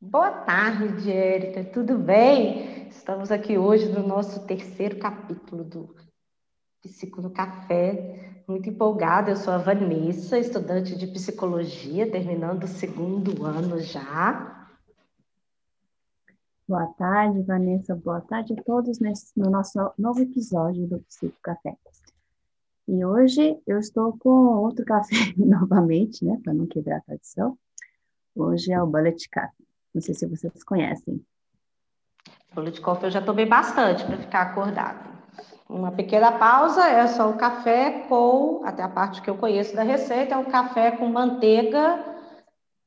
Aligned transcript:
Boa 0.00 0.30
tarde, 0.30 1.10
Érica. 1.10 1.64
Tudo 1.64 1.98
bem? 1.98 2.86
Estamos 2.86 3.32
aqui 3.32 3.58
hoje 3.58 3.88
no 3.88 4.06
nosso 4.06 4.46
terceiro 4.46 4.96
capítulo 4.96 5.64
do 5.64 5.92
Psico 6.80 7.28
Café. 7.30 8.44
Muito 8.46 8.70
empolgada. 8.70 9.32
Eu 9.32 9.36
sou 9.36 9.52
a 9.52 9.58
Vanessa, 9.58 10.38
estudante 10.38 10.96
de 10.96 11.08
psicologia, 11.08 12.08
terminando 12.08 12.62
o 12.62 12.68
segundo 12.68 13.44
ano 13.44 13.80
já. 13.80 14.70
Boa 16.68 16.86
tarde, 16.96 17.42
Vanessa. 17.42 17.96
Boa 17.96 18.20
tarde 18.20 18.54
a 18.56 18.62
todos 18.62 19.00
nesse, 19.00 19.36
no 19.36 19.50
nosso 19.50 19.80
novo 19.98 20.20
episódio 20.20 20.86
do 20.86 21.00
Psico 21.00 21.36
Café. 21.42 21.76
E 22.86 23.04
hoje 23.04 23.60
eu 23.66 23.80
estou 23.80 24.16
com 24.16 24.30
outro 24.30 24.84
café 24.84 25.16
novamente, 25.36 26.24
né, 26.24 26.38
para 26.44 26.54
não 26.54 26.68
quebrar 26.68 26.98
a 26.98 27.00
tradição. 27.00 27.58
Hoje 28.32 28.72
é 28.72 28.80
o 28.80 28.86
Bullet 28.86 29.28
Coffee. 29.28 29.67
Não 29.98 30.02
sei 30.02 30.14
se 30.14 30.26
vocês 30.26 30.62
conhecem. 30.62 31.20
Bullet 32.54 32.80
Coffee 32.80 33.06
eu 33.06 33.10
já 33.10 33.20
tomei 33.20 33.44
bastante 33.44 34.04
para 34.04 34.16
ficar 34.16 34.42
acordado. 34.42 35.08
Uma 35.68 35.90
pequena 35.90 36.30
pausa 36.30 36.86
é 36.86 37.04
só 37.08 37.28
o 37.28 37.36
café 37.36 38.06
com, 38.08 38.62
até 38.64 38.80
a 38.80 38.88
parte 38.88 39.20
que 39.20 39.28
eu 39.28 39.36
conheço 39.36 39.74
da 39.74 39.82
receita, 39.82 40.36
é 40.36 40.38
um 40.38 40.44
café 40.44 40.92
com 40.92 41.08
manteiga, 41.08 41.98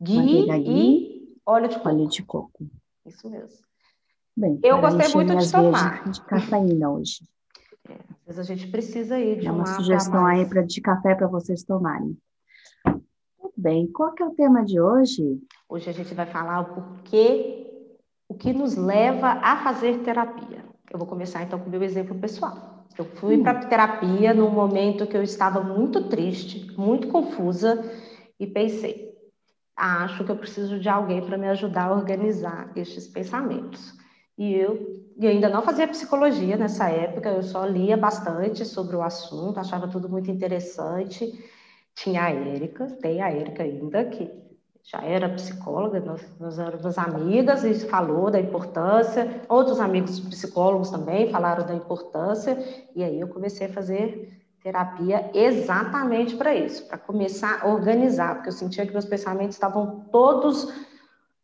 ghee, 0.01 0.47
manteiga, 0.47 0.57
e 0.57 1.35
óleo 1.45 1.67
de 1.67 1.75
coco. 1.75 1.89
Óleo 1.89 2.07
de 2.07 2.23
coco. 2.23 2.65
Isso 3.05 3.29
mesmo. 3.29 3.59
Bem, 4.35 4.57
eu 4.63 4.79
gostei 4.79 5.13
muito 5.13 5.35
de 5.35 5.51
tomar. 5.51 6.09
De 6.09 6.21
cafeína 6.21 6.91
hoje. 6.91 7.27
É, 7.89 7.93
às 7.93 8.37
vezes 8.37 8.39
a 8.39 8.43
gente 8.43 8.71
precisa 8.71 9.19
ir 9.19 9.41
de 9.41 9.47
é 9.47 9.51
uma 9.51 9.65
sugestão 9.65 10.25
aí 10.25 10.45
pra, 10.47 10.61
de 10.61 10.79
café 10.79 11.13
para 11.13 11.27
vocês 11.27 11.61
tomarem. 11.61 12.17
Bem. 13.61 13.85
Qual 13.85 14.11
que 14.13 14.23
é 14.23 14.25
o 14.25 14.31
tema 14.31 14.65
de 14.65 14.81
hoje? 14.81 15.39
Hoje 15.69 15.87
a 15.87 15.93
gente 15.93 16.15
vai 16.15 16.25
falar 16.25 16.61
o 16.61 16.73
porquê, 16.73 17.91
o 18.27 18.33
que 18.33 18.51
nos 18.51 18.75
leva 18.75 19.27
a 19.27 19.63
fazer 19.63 19.99
terapia. 19.99 20.65
Eu 20.91 20.97
vou 20.97 21.07
começar 21.07 21.43
então 21.43 21.59
com 21.59 21.67
o 21.67 21.69
meu 21.69 21.83
exemplo 21.83 22.17
pessoal. 22.17 22.87
Eu 22.97 23.05
fui 23.05 23.37
hum. 23.37 23.43
para 23.43 23.59
terapia 23.67 24.33
num 24.33 24.49
momento 24.49 25.05
que 25.05 25.15
eu 25.15 25.21
estava 25.21 25.61
muito 25.61 26.09
triste, 26.09 26.75
muito 26.75 27.07
confusa 27.09 27.87
e 28.39 28.47
pensei: 28.47 29.13
acho 29.75 30.23
que 30.23 30.31
eu 30.31 30.37
preciso 30.37 30.79
de 30.79 30.89
alguém 30.89 31.23
para 31.23 31.37
me 31.37 31.47
ajudar 31.49 31.89
a 31.89 31.93
organizar 31.93 32.71
estes 32.75 33.07
pensamentos. 33.07 33.93
E 34.39 34.55
eu 34.55 35.05
e 35.19 35.27
ainda 35.27 35.49
não 35.49 35.61
fazia 35.61 35.87
psicologia 35.87 36.57
nessa 36.57 36.89
época, 36.89 37.29
eu 37.29 37.43
só 37.43 37.63
lia 37.63 37.95
bastante 37.95 38.65
sobre 38.65 38.95
o 38.95 39.03
assunto, 39.03 39.59
achava 39.59 39.87
tudo 39.87 40.09
muito 40.09 40.31
interessante. 40.31 41.31
Tinha 41.95 42.23
a 42.23 42.31
Érica, 42.31 42.87
tem 43.01 43.21
a 43.21 43.29
Érica 43.29 43.63
ainda, 43.63 44.05
que 44.05 44.31
já 44.83 45.01
era 45.03 45.29
psicóloga, 45.29 45.99
nós, 45.99 46.21
nós 46.39 46.57
éramos 46.57 46.97
amigas 46.97 47.63
e 47.63 47.73
falou 47.87 48.31
da 48.31 48.39
importância. 48.39 49.41
Outros 49.47 49.79
amigos 49.79 50.19
psicólogos 50.19 50.89
também 50.89 51.29
falaram 51.29 51.65
da 51.65 51.75
importância, 51.75 52.57
e 52.95 53.03
aí 53.03 53.19
eu 53.19 53.27
comecei 53.27 53.67
a 53.67 53.73
fazer 53.73 54.41
terapia 54.63 55.31
exatamente 55.33 56.35
para 56.35 56.53
isso, 56.55 56.87
para 56.87 56.97
começar 56.97 57.61
a 57.61 57.67
organizar, 57.67 58.35
porque 58.35 58.49
eu 58.49 58.53
sentia 58.53 58.85
que 58.85 58.91
meus 58.91 59.05
pensamentos 59.05 59.55
estavam 59.55 60.05
todos 60.11 60.71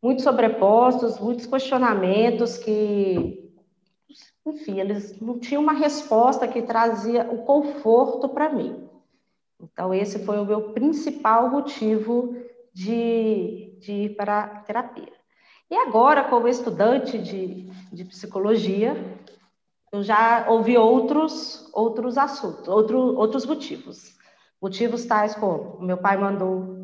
muito 0.01 0.21
sobrepostos, 0.21 1.19
muitos 1.19 1.47
questionamentos 1.47 2.57
que, 2.57 3.51
enfim, 4.45 4.79
eles 4.79 5.19
não 5.19 5.39
tinham 5.39 5.63
uma 5.63 5.73
resposta 5.73 6.47
que 6.47 6.61
trazia 6.61 7.27
o 7.31 7.39
conforto 7.39 8.29
para 8.29 8.49
mim. 8.49 8.86
Então, 9.59 9.93
esse 9.93 10.19
foi 10.19 10.39
o 10.39 10.45
meu 10.45 10.73
principal 10.73 11.49
motivo 11.49 12.35
de, 12.73 13.75
de 13.79 13.91
ir 13.91 14.15
para 14.15 14.43
a 14.43 14.47
terapia. 14.61 15.13
E 15.69 15.75
agora, 15.75 16.23
como 16.23 16.47
estudante 16.47 17.17
de, 17.17 17.69
de 17.91 18.05
psicologia, 18.05 18.95
eu 19.91 20.03
já 20.03 20.45
ouvi 20.49 20.77
outros, 20.77 21.69
outros 21.73 22.17
assuntos, 22.17 22.67
outro, 22.67 22.97
outros 23.15 23.45
motivos. 23.45 24.15
Motivos 24.61 25.05
tais 25.05 25.35
como 25.35 25.79
meu 25.81 25.97
pai 25.97 26.17
mandou 26.17 26.77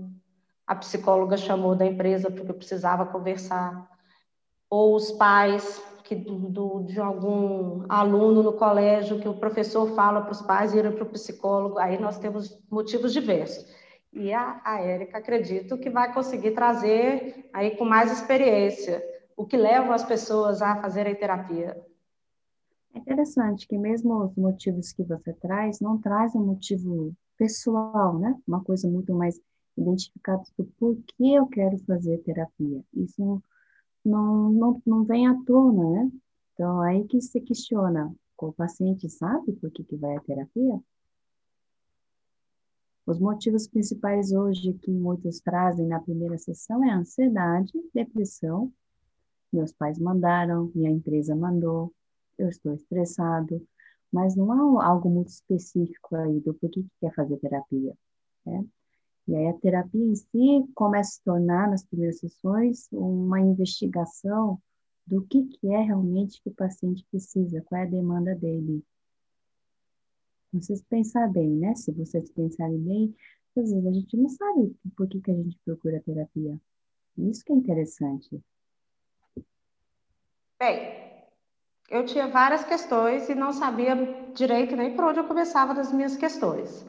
a 0.66 0.76
psicóloga 0.76 1.38
chamou 1.38 1.76
da 1.76 1.86
empresa 1.86 2.32
porque 2.32 2.50
eu 2.50 2.56
precisava 2.56 3.06
conversar, 3.06 3.88
ou 4.70 4.96
os 4.96 5.12
pais 5.12 5.82
que 6.14 6.24
do, 6.24 6.38
do, 6.50 6.84
de 6.84 7.00
algum 7.00 7.86
aluno 7.90 8.44
no 8.44 8.54
colégio 8.54 9.20
que 9.20 9.28
o 9.28 9.34
professor 9.34 9.94
fala 9.96 10.22
para 10.22 10.32
os 10.32 10.42
pais 10.42 10.74
irem 10.74 10.92
para 10.92 11.04
o 11.04 11.10
psicólogo, 11.10 11.78
aí 11.80 12.00
nós 12.00 12.20
temos 12.20 12.60
motivos 12.70 13.14
diversos. 13.14 13.66
E 14.12 14.32
a, 14.32 14.62
a 14.64 14.80
Érica, 14.80 15.18
acredito 15.18 15.78
que 15.78 15.90
vai 15.90 16.14
conseguir 16.14 16.52
trazer 16.52 17.50
aí 17.52 17.76
com 17.76 17.86
mais 17.86 18.12
experiência 18.12 19.04
o 19.36 19.46
que 19.46 19.58
leva 19.58 19.96
as 19.96 20.04
pessoas 20.04 20.62
a 20.62 20.76
fazerem 20.80 21.16
terapia. 21.16 21.82
É 22.94 23.00
interessante 23.00 23.68
que 23.68 23.78
mesmo 23.78 24.24
os 24.24 24.36
motivos 24.36 24.94
que 24.94 25.04
você 25.04 25.34
traz 25.34 25.80
não 25.80 25.98
traz 25.98 26.36
um 26.36 26.46
motivo 26.46 27.12
pessoal, 27.38 28.20
né? 28.20 28.40
Uma 28.48 28.64
coisa 28.64 28.88
muito 28.88 29.12
mais 29.16 29.42
identificados 29.76 30.52
do 30.56 30.66
porquê 30.80 31.34
eu 31.34 31.48
quero 31.48 31.76
fazer 31.80 32.20
terapia. 32.20 32.84
Isso 32.94 33.42
não, 34.06 34.52
não, 34.52 34.82
não 34.86 35.04
vem 35.04 35.28
à 35.28 35.36
tona, 35.46 36.04
né? 36.04 36.12
Então, 36.54 36.82
aí 36.82 37.06
que 37.06 37.20
se 37.22 37.42
questiona, 37.42 38.14
o 38.38 38.54
paciente 38.54 39.10
sabe 39.10 39.54
por 39.54 39.72
que, 39.72 39.84
que 39.84 39.96
vai 39.96 40.16
à 40.16 40.20
terapia? 40.20 40.80
Os 43.06 43.20
motivos 43.20 43.68
principais 43.68 44.32
hoje 44.32 44.74
que 44.74 44.92
muitos 44.92 45.40
trazem 45.40 45.88
na 45.88 46.00
primeira 46.00 46.38
sessão 46.38 46.84
é 46.84 46.92
ansiedade, 46.92 47.72
depressão. 47.94 48.72
Meus 49.52 49.74
pais 49.74 50.00
mandaram, 50.00 50.72
minha 50.74 50.90
empresa 50.90 51.36
mandou, 51.36 51.94
eu 52.38 52.50
estou 52.50 52.74
estressado, 52.74 53.66
mas 54.12 54.36
não 54.36 54.52
há 54.52 54.86
algo 54.86 55.10
muito 55.10 55.30
específico 55.30 56.16
aí 56.16 56.40
do 56.40 56.54
porquê 56.54 56.82
que 56.82 56.90
quer 57.02 57.14
fazer 57.14 57.38
terapia. 57.38 57.94
Né? 58.46 58.66
E 59.28 59.36
aí 59.36 59.48
a 59.48 59.54
terapia 59.54 60.04
em 60.04 60.16
si 60.16 60.72
começa 60.76 61.10
a 61.10 61.14
se 61.14 61.24
tornar, 61.24 61.70
nas 61.70 61.86
primeiras 61.86 62.20
sessões, 62.20 62.88
uma 62.92 63.40
investigação 63.40 64.62
do 65.06 65.22
que, 65.22 65.46
que 65.46 65.68
é 65.72 65.82
realmente 65.82 66.42
que 66.42 66.50
o 66.50 66.54
paciente 66.54 67.06
precisa, 67.10 67.62
qual 67.62 67.82
é 67.82 67.86
a 67.86 67.90
demanda 67.90 68.36
dele. 68.36 68.84
Vocês 70.52 70.84
pensar 70.84 71.28
bem, 71.32 71.50
né? 71.50 71.76
Se 71.76 71.92
vocês 71.92 72.30
pensarem 72.32 72.80
bem, 72.80 73.16
às 73.58 73.72
vezes 73.72 73.86
a 73.86 73.92
gente 73.92 74.18
não 74.18 74.30
sabe 74.30 74.76
por 74.96 75.08
que, 75.08 75.22
que 75.22 75.32
a 75.32 75.36
gente 75.36 75.58
procura 75.66 76.02
terapia. 76.02 76.60
Isso 77.18 77.44
que 77.46 77.54
é 77.54 77.56
interessante. 77.56 78.42
Bem, 80.60 81.04
eu 81.90 82.06
tinha 82.06 82.28
várias 82.28 82.64
questões 82.64 83.30
e 83.30 83.36
não 83.36 83.52
sabia 83.52 83.96
direito 84.34 84.76
nem 84.76 84.96
por 84.96 85.06
onde 85.06 85.20
eu 85.20 85.28
começava 85.28 85.74
das 85.74 85.92
minhas 85.92 86.16
questões. 86.16 86.86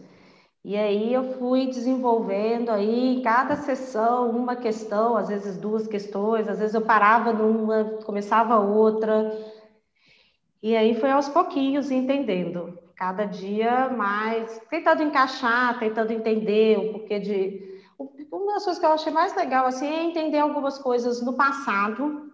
E 0.64 0.78
aí 0.78 1.12
eu 1.12 1.36
fui 1.38 1.66
desenvolvendo 1.66 2.70
aí 2.70 3.16
em 3.16 3.22
cada 3.22 3.54
sessão 3.54 4.30
uma 4.30 4.56
questão, 4.56 5.14
às 5.14 5.28
vezes 5.28 5.58
duas 5.58 5.86
questões, 5.86 6.48
às 6.48 6.58
vezes 6.58 6.74
eu 6.74 6.80
parava 6.80 7.34
numa, 7.34 7.84
começava 8.06 8.58
outra. 8.58 9.30
E 10.62 10.74
aí 10.74 10.98
foi 10.98 11.10
aos 11.10 11.28
pouquinhos 11.28 11.90
entendendo, 11.90 12.78
cada 12.96 13.26
dia 13.26 13.90
mais, 13.90 14.58
tentando 14.70 15.02
encaixar, 15.02 15.78
tentando 15.78 16.12
entender 16.14 16.78
o 16.78 16.92
porquê 16.92 17.20
de. 17.20 17.74
Uma 18.32 18.54
das 18.54 18.64
coisas 18.64 18.80
que 18.80 18.86
eu 18.86 18.92
achei 18.92 19.12
mais 19.12 19.36
legal 19.36 19.66
assim, 19.66 19.86
é 19.86 20.02
entender 20.02 20.38
algumas 20.38 20.78
coisas 20.78 21.20
no 21.20 21.34
passado, 21.34 22.32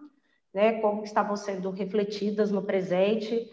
né, 0.53 0.79
como 0.79 1.03
estavam 1.03 1.35
sendo 1.35 1.69
refletidas 1.69 2.49
no 2.49 2.61
presente 2.61 3.45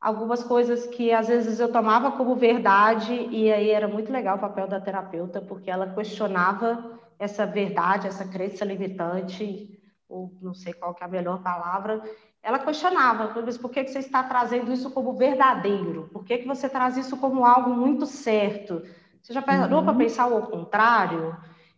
algumas 0.00 0.42
coisas 0.42 0.86
que 0.86 1.12
às 1.12 1.28
vezes 1.28 1.60
eu 1.60 1.70
tomava 1.70 2.12
como 2.12 2.34
verdade 2.34 3.28
e 3.30 3.52
aí 3.52 3.70
era 3.70 3.86
muito 3.86 4.10
legal 4.10 4.36
o 4.36 4.40
papel 4.40 4.66
da 4.66 4.80
terapeuta 4.80 5.40
porque 5.42 5.70
ela 5.70 5.92
questionava 5.92 6.98
essa 7.18 7.44
verdade, 7.44 8.06
essa 8.06 8.26
crença 8.26 8.64
limitante, 8.64 9.78
ou 10.08 10.32
não 10.40 10.54
sei 10.54 10.72
qual 10.72 10.94
que 10.94 11.02
é 11.02 11.06
a 11.06 11.10
melhor 11.10 11.42
palavra, 11.42 12.02
ela 12.42 12.58
questionava, 12.58 13.42
mas 13.44 13.58
por 13.58 13.70
que, 13.70 13.84
que 13.84 13.90
você 13.90 13.98
está 13.98 14.22
trazendo 14.22 14.72
isso 14.72 14.90
como 14.90 15.12
verdadeiro? 15.12 16.08
Por 16.10 16.24
que, 16.24 16.38
que 16.38 16.48
você 16.48 16.66
traz 16.68 16.96
isso 16.96 17.18
como 17.18 17.44
algo 17.44 17.70
muito 17.70 18.06
certo? 18.06 18.82
Você 19.22 19.34
já 19.34 19.42
parou 19.42 19.80
uhum. 19.80 19.84
para 19.84 19.94
pensar 19.94 20.26
o 20.28 20.46
contrário? 20.46 21.36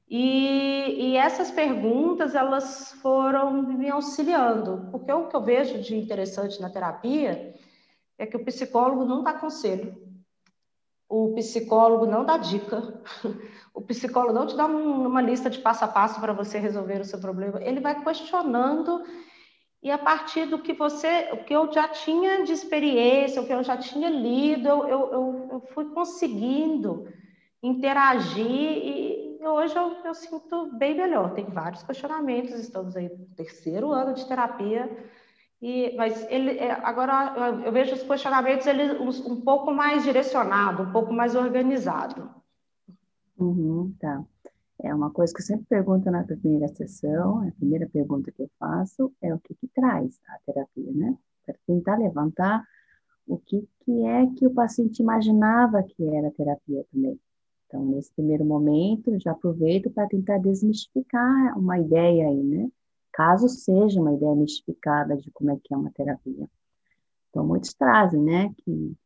E, 0.08 1.11
e, 1.11 1.17
essas 1.17 1.50
perguntas, 1.50 2.37
elas 2.37 2.93
foram 3.02 3.62
me 3.62 3.91
auxiliando, 3.91 4.88
porque 4.93 5.11
o 5.11 5.26
que 5.26 5.35
eu 5.35 5.43
vejo 5.43 5.81
de 5.81 5.97
interessante 5.97 6.61
na 6.61 6.70
terapia 6.70 7.52
é 8.23 8.27
que 8.27 8.37
o 8.37 8.45
psicólogo 8.45 9.05
não 9.05 9.23
dá 9.25 9.33
conselho, 9.33 10.01
o 11.09 11.35
psicólogo 11.35 12.07
não 12.07 12.25
dá 12.25 12.37
dica, 12.37 13.03
o 13.75 13.83
psicólogo 13.83 14.33
não 14.33 14.47
te 14.47 14.57
dá 14.57 14.65
um, 14.65 15.07
uma 15.09 15.21
lista 15.21 15.51
de 15.51 15.59
passo 15.59 15.85
a 15.85 15.89
passo 15.89 16.21
para 16.21 16.33
você 16.33 16.59
resolver 16.59 17.01
o 17.01 17.05
seu 17.05 17.19
problema, 17.19 17.61
ele 17.61 17.81
vai 17.81 18.01
questionando 18.03 19.05
e 19.83 19.91
a 19.91 19.99
partir 19.99 20.47
do 20.47 20.61
que 20.61 20.73
você, 20.73 21.31
o 21.33 21.39
que 21.39 21.53
eu 21.53 21.73
já 21.73 21.89
tinha 21.89 22.45
de 22.45 22.53
experiência, 22.53 23.43
o 23.43 23.47
que 23.47 23.53
eu 23.53 23.65
já 23.65 23.77
tinha 23.77 24.09
lido, 24.09 24.69
eu, 24.69 24.87
eu, 24.87 25.49
eu, 25.51 25.61
fui 25.75 25.87
conseguindo 25.87 27.09
interagir 27.61 28.47
e 28.47 29.41
hoje 29.45 29.75
eu, 29.75 29.97
eu 30.05 30.15
sinto 30.15 30.71
bem 30.79 30.95
melhor. 30.95 31.35
Tem 31.35 31.47
vários 31.47 31.83
questionamentos, 31.83 32.53
estamos 32.53 32.95
aí 32.95 33.09
no 33.09 33.27
terceiro 33.35 33.91
ano 33.91 34.15
de 34.15 34.25
terapia, 34.25 34.89
e, 35.62 35.94
mas 35.97 36.26
ele 36.29 36.59
é, 36.59 36.73
agora 36.73 37.62
eu, 37.64 37.70
vejo 37.70 37.94
os 37.94 38.03
questionamentos 38.03 38.67
ele 38.67 38.99
um, 38.99 39.41
pouco 39.41 39.73
mais 39.73 40.03
direcionado, 40.03 40.82
um 40.82 40.93
pouco 40.93 41.12
mais 41.12 41.37
organizado. 41.37 42.29
Uhum, 43.38 43.94
tá. 44.00 44.25
É 44.82 44.93
uma 44.93 45.12
coisa 45.12 45.32
que 45.32 45.41
eu 45.41 45.47
sempre 45.47 45.64
pergunto 45.67 46.11
na 46.11 46.25
primeira 46.25 46.67
sessão, 46.67 47.47
a 47.47 47.53
primeira 47.53 47.88
pergunta 47.88 48.32
que 48.32 48.43
eu 48.43 48.50
faço 48.59 49.12
é 49.23 49.32
o 49.32 49.38
que, 49.38 49.55
que 49.55 49.69
traz 49.69 50.20
a 50.29 50.38
terapia, 50.44 50.91
né? 50.93 51.17
Para 51.47 51.55
tentar 51.64 51.97
levantar 51.97 52.64
o 53.25 53.38
que, 53.38 53.64
que 53.85 54.05
é 54.05 54.26
que 54.37 54.44
o 54.44 54.53
paciente 54.53 55.00
imaginava 55.00 55.85
que 55.85 56.05
era 56.09 56.32
terapia 56.32 56.85
também. 56.93 57.20
Então, 57.69 57.85
nesse 57.85 58.12
primeiro 58.12 58.44
momento, 58.44 59.17
já 59.20 59.31
aproveito 59.31 59.91
para 59.91 60.09
tentar 60.09 60.38
desmistificar 60.38 61.56
uma 61.56 61.79
ideia 61.79 62.26
aí, 62.26 62.43
né? 62.43 62.69
Caso 63.12 63.49
seja 63.49 64.00
uma 64.00 64.14
ideia 64.14 64.35
mistificada 64.35 65.17
de 65.17 65.31
como 65.31 65.50
é 65.50 65.56
que 65.62 65.73
é 65.73 65.76
uma 65.76 65.91
terapia. 65.91 66.49
Então, 67.29 67.47
muitos 67.47 67.73
trazem, 67.75 68.23
né, 68.23 68.55
que 68.59 68.97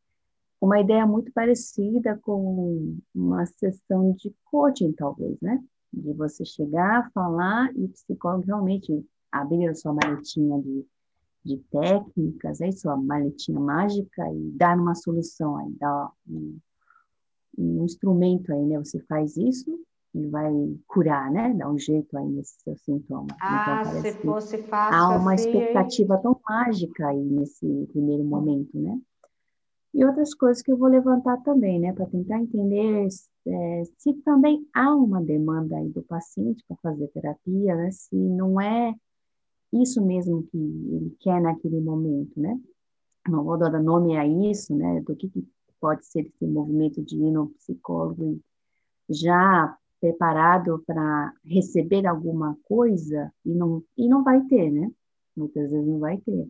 uma 0.59 0.79
ideia 0.79 1.05
muito 1.05 1.31
parecida 1.31 2.17
com 2.17 2.97
uma 3.13 3.45
sessão 3.45 4.11
de 4.13 4.33
coaching, 4.45 4.91
talvez, 4.91 5.39
né? 5.39 5.63
De 5.93 6.13
você 6.13 6.43
chegar, 6.43 7.11
falar 7.13 7.71
e 7.75 7.85
o 7.85 7.89
psicólogo 7.89 8.45
realmente 8.45 9.05
abrir 9.31 9.67
a 9.67 9.75
sua 9.75 9.93
maletinha 9.93 10.59
de, 10.61 10.85
de 11.45 11.57
técnicas, 11.69 12.59
aí 12.59 12.73
sua 12.73 12.97
maletinha 12.97 13.59
mágica 13.59 14.23
e 14.33 14.51
dar 14.51 14.77
uma 14.77 14.95
solução 14.95 15.57
aí, 15.57 15.71
dar 15.73 16.11
um, 16.27 16.57
um 17.57 17.85
instrumento 17.85 18.51
aí, 18.51 18.65
né? 18.65 18.79
Você 18.79 18.99
faz 19.01 19.37
isso 19.37 19.79
e 20.17 20.27
vai 20.27 20.51
curar, 20.87 21.31
né? 21.31 21.53
Dar 21.53 21.69
um 21.71 21.77
jeito 21.77 22.17
aí 22.17 22.27
nesse 22.27 22.59
seu 22.61 22.75
sintoma. 22.77 23.27
Ah, 23.41 23.79
então, 23.81 24.01
se 24.03 24.19
fosse 24.19 24.57
fácil 24.69 24.95
Há 24.95 25.09
uma 25.11 25.33
assim, 25.33 25.43
expectativa 25.43 26.17
tão 26.17 26.39
mágica 26.47 27.07
aí 27.07 27.19
nesse 27.23 27.87
primeiro 27.91 28.23
momento, 28.23 28.77
né? 28.79 28.99
E 29.93 30.05
outras 30.05 30.33
coisas 30.33 30.61
que 30.61 30.71
eu 30.71 30.77
vou 30.77 30.89
levantar 30.89 31.37
também, 31.43 31.79
né, 31.79 31.91
para 31.93 32.05
tentar 32.05 32.39
entender 32.39 33.07
é, 33.47 33.83
se 33.97 34.13
também 34.23 34.67
há 34.73 34.93
uma 34.95 35.21
demanda 35.21 35.77
aí 35.77 35.89
do 35.89 36.03
paciente 36.03 36.63
para 36.67 36.77
fazer 36.77 37.07
terapia, 37.09 37.75
né, 37.75 37.89
se 37.91 38.15
não 38.15 38.59
é 38.61 38.93
isso 39.73 40.03
mesmo 40.05 40.43
que 40.43 40.57
ele 40.57 41.15
quer 41.19 41.41
naquele 41.41 41.81
momento, 41.81 42.39
né? 42.39 42.59
Não 43.29 43.43
vou 43.43 43.57
dar 43.57 43.71
nome 43.81 44.17
a 44.17 44.25
isso, 44.27 44.75
né, 44.75 45.01
do 45.01 45.15
que, 45.15 45.29
que 45.29 45.45
pode 45.79 46.05
ser 46.05 46.21
esse 46.27 46.45
movimento 46.47 47.03
de 47.03 47.17
ir 47.17 47.31
no 47.31 47.49
psicólogo 47.51 48.39
já 49.09 49.77
preparado 49.99 50.83
para 50.85 51.33
receber 51.43 52.05
alguma 52.05 52.57
coisa 52.63 53.31
e 53.45 53.53
não, 53.53 53.83
e 53.97 54.07
não 54.07 54.23
vai 54.23 54.41
ter, 54.45 54.71
né? 54.71 54.89
Muitas 55.35 55.69
vezes 55.71 55.87
não 55.87 55.99
vai 55.99 56.17
ter. 56.17 56.47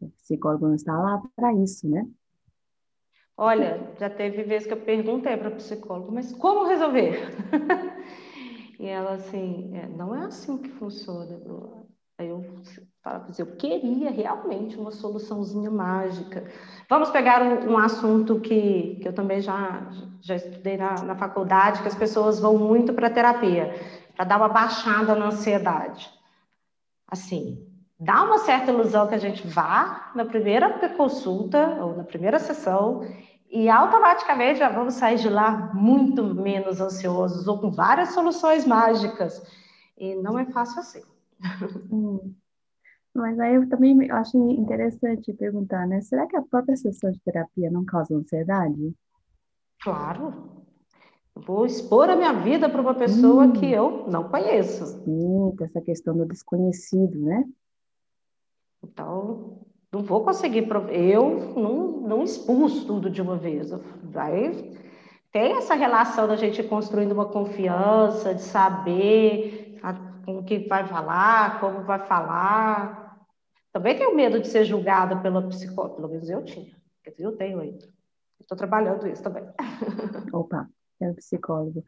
O 0.00 0.10
psicólogo 0.10 0.68
não 0.68 0.74
está 0.74 0.96
lá 0.98 1.22
para 1.34 1.52
isso, 1.54 1.88
né? 1.88 2.06
Olha, 3.36 3.94
já 3.98 4.08
teve 4.08 4.44
vezes 4.44 4.66
que 4.66 4.72
eu 4.72 4.80
perguntei 4.80 5.36
para 5.36 5.50
o 5.50 5.56
psicólogo, 5.56 6.10
mas 6.10 6.32
como 6.32 6.66
resolver? 6.66 7.12
e 8.80 8.86
ela 8.86 9.14
assim, 9.14 9.76
é, 9.76 9.86
não 9.88 10.14
é 10.14 10.24
assim 10.24 10.56
que 10.56 10.70
funciona. 10.70 11.38
Aí 12.18 12.28
eu 12.28 12.42
eu 13.38 13.46
queria 13.46 14.10
realmente 14.10 14.76
uma 14.76 14.90
soluçãozinha 14.90 15.70
mágica. 15.70 16.44
Vamos 16.88 17.10
pegar 17.10 17.42
um, 17.42 17.72
um 17.72 17.78
assunto 17.78 18.40
que, 18.40 18.98
que 19.00 19.08
eu 19.08 19.12
também 19.12 19.40
já, 19.40 19.88
já 20.20 20.36
estudei 20.36 20.76
na, 20.76 20.94
na 21.02 21.14
faculdade, 21.14 21.82
que 21.82 21.88
as 21.88 21.94
pessoas 21.94 22.40
vão 22.40 22.58
muito 22.58 22.92
para 22.92 23.10
terapia, 23.10 23.74
para 24.14 24.24
dar 24.24 24.36
uma 24.38 24.48
baixada 24.48 25.14
na 25.14 25.26
ansiedade. 25.26 26.10
Assim, 27.08 27.64
dá 27.98 28.24
uma 28.24 28.38
certa 28.38 28.72
ilusão 28.72 29.06
que 29.06 29.14
a 29.14 29.18
gente 29.18 29.46
vá 29.46 30.10
na 30.14 30.24
primeira 30.24 30.70
consulta 30.96 31.78
ou 31.80 31.96
na 31.96 32.04
primeira 32.04 32.38
sessão 32.38 33.06
e 33.48 33.68
automaticamente 33.68 34.58
já 34.58 34.68
vamos 34.68 34.94
sair 34.94 35.18
de 35.18 35.28
lá 35.28 35.70
muito 35.72 36.24
menos 36.24 36.80
ansiosos 36.80 37.46
ou 37.46 37.58
com 37.58 37.70
várias 37.70 38.10
soluções 38.10 38.66
mágicas. 38.66 39.42
E 39.96 40.14
não 40.16 40.38
é 40.38 40.44
fácil 40.46 40.80
assim. 40.80 41.02
Mas 43.16 43.38
aí 43.40 43.54
eu 43.54 43.68
também 43.68 44.10
acho 44.10 44.36
interessante 44.50 45.32
perguntar, 45.32 45.86
né? 45.86 46.00
Será 46.02 46.26
que 46.26 46.36
a 46.36 46.42
própria 46.42 46.76
sessão 46.76 47.10
de 47.10 47.18
terapia 47.20 47.70
não 47.70 47.84
causa 47.84 48.14
ansiedade? 48.14 48.94
Claro. 49.82 50.64
Vou 51.34 51.66
expor 51.66 52.08
a 52.08 52.16
minha 52.16 52.32
vida 52.32 52.68
para 52.68 52.80
uma 52.80 52.94
pessoa 52.94 53.44
hum. 53.44 53.52
que 53.52 53.70
eu 53.70 54.06
não 54.08 54.24
conheço. 54.24 54.86
Sim, 55.04 55.54
essa 55.60 55.80
questão 55.80 56.16
do 56.16 56.26
desconhecido, 56.26 57.18
né? 57.18 57.44
Então, 58.82 59.60
não 59.92 60.02
vou 60.02 60.24
conseguir. 60.24 60.66
Eu 60.90 61.54
não, 61.56 62.00
não 62.00 62.22
expulso 62.22 62.86
tudo 62.86 63.10
de 63.10 63.20
uma 63.20 63.36
vez. 63.36 63.70
Vai 64.02 64.74
tem 65.36 65.58
essa 65.58 65.74
relação 65.74 66.26
da 66.26 66.34
gente 66.34 66.62
construindo 66.62 67.12
uma 67.12 67.26
confiança, 67.26 68.34
de 68.34 68.40
saber 68.40 69.78
com 70.24 70.38
o 70.38 70.42
que 70.42 70.66
vai 70.66 70.86
falar, 70.86 71.60
como 71.60 71.82
vai 71.82 71.98
falar. 71.98 73.05
Também 73.76 73.94
tenho 73.94 74.16
medo 74.16 74.40
de 74.40 74.48
ser 74.48 74.64
julgada 74.64 75.20
pela 75.20 75.46
psicóloga, 75.48 75.96
pelo 75.96 76.08
menos 76.08 76.30
eu 76.30 76.42
tinha. 76.42 76.74
Eu 77.18 77.36
tenho 77.36 77.60
ainda. 77.60 77.86
Estou 78.40 78.56
trabalhando 78.56 79.06
isso 79.06 79.22
também. 79.22 79.44
Opa, 80.32 80.66
é 80.98 81.12
psicólogo. 81.12 81.84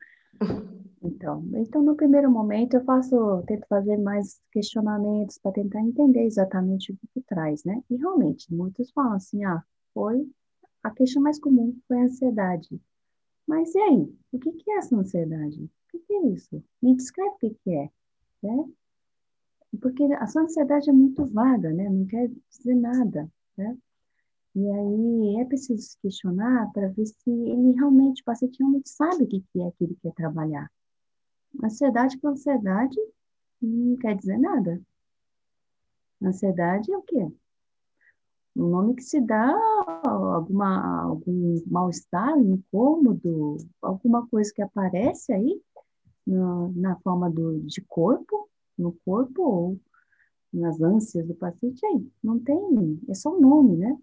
Então, 1.02 1.43
então, 1.55 1.82
no 1.82 1.96
primeiro 1.96 2.31
momento, 2.31 2.75
eu 2.75 2.85
faço, 2.85 3.43
tento 3.46 3.67
fazer 3.69 3.96
mais 3.96 4.38
questionamentos 4.52 5.38
para 5.38 5.52
tentar 5.52 5.81
entender 5.81 6.25
exatamente 6.26 6.93
o 6.93 6.96
que, 6.99 7.06
que 7.14 7.20
traz, 7.23 7.64
né? 7.64 7.82
E 7.88 7.96
realmente, 7.96 8.52
muitos 8.52 8.90
falam 8.90 9.14
assim, 9.14 9.43
ah, 9.46 9.62
foi 9.94 10.31
a 10.82 10.90
queixa 10.90 11.19
mais 11.19 11.40
comum 11.40 11.75
foi 11.88 12.00
a 12.00 12.05
ansiedade. 12.05 12.79
Mas 13.46 13.75
e 13.75 13.79
aí? 13.79 14.14
O 14.31 14.38
que, 14.38 14.52
que 14.52 14.70
é 14.73 14.76
essa 14.76 14.94
ansiedade? 14.94 15.64
O 15.64 15.70
que, 15.88 16.00
que 16.00 16.12
é 16.12 16.26
isso? 16.26 16.62
Me 16.82 16.94
descreve 16.94 17.31
o 17.31 17.38
que, 17.38 17.50
que 17.64 17.70
é, 17.70 17.90
né? 18.43 18.64
Porque 19.81 20.03
a 20.05 20.26
sua 20.26 20.43
ansiedade 20.43 20.88
é 20.88 20.93
muito 20.93 21.25
vaga, 21.26 21.70
né? 21.70 21.88
Não 21.88 22.06
quer 22.06 22.31
dizer 22.50 22.75
nada, 22.75 23.31
né? 23.56 23.76
E 24.55 24.69
aí 24.70 25.41
é 25.41 25.44
preciso 25.44 25.82
se 25.82 25.99
questionar 26.00 26.73
para 26.73 26.88
ver 26.88 27.06
se 27.06 27.31
ele 27.31 27.73
realmente, 27.73 28.23
o 28.23 28.25
paciente 28.25 28.59
realmente 28.59 28.88
sabe 28.88 29.25
o 29.25 29.26
que, 29.26 29.44
é 29.61 29.70
que 29.70 29.85
ele 29.85 29.97
quer 30.03 30.12
trabalhar. 30.15 30.70
Ansiedade 31.62 32.19
com 32.19 32.29
ansiedade 32.29 32.97
não 33.61 33.97
quer 33.97 34.17
dizer 34.17 34.38
nada. 34.38 34.81
Ansiedade 36.23 36.93
é 36.93 36.97
o 36.97 37.02
quê? 37.02 37.31
Um 38.57 38.69
nome 38.71 38.95
que 38.97 39.02
se 39.02 39.21
dá 39.21 39.54
alguma, 40.04 41.02
algum 41.02 41.62
mal-estar, 41.66 42.37
incômodo, 42.38 43.59
alguma 43.81 44.26
coisa 44.26 44.52
que 44.52 44.62
aparece 44.62 45.33
aí 45.33 45.62
no, 46.26 46.73
na 46.73 46.97
forma 46.97 47.31
do, 47.31 47.61
de 47.61 47.81
corpo, 47.83 48.49
no 48.78 48.92
corpo 49.04 49.42
ou 49.42 49.80
nas 50.52 50.80
ânsias 50.80 51.26
do 51.26 51.35
paciente. 51.35 51.85
Aí, 51.85 52.06
não 52.23 52.38
tem, 52.38 53.00
é 53.08 53.14
só 53.14 53.35
um 53.35 53.40
nome, 53.40 53.76
né? 53.76 53.97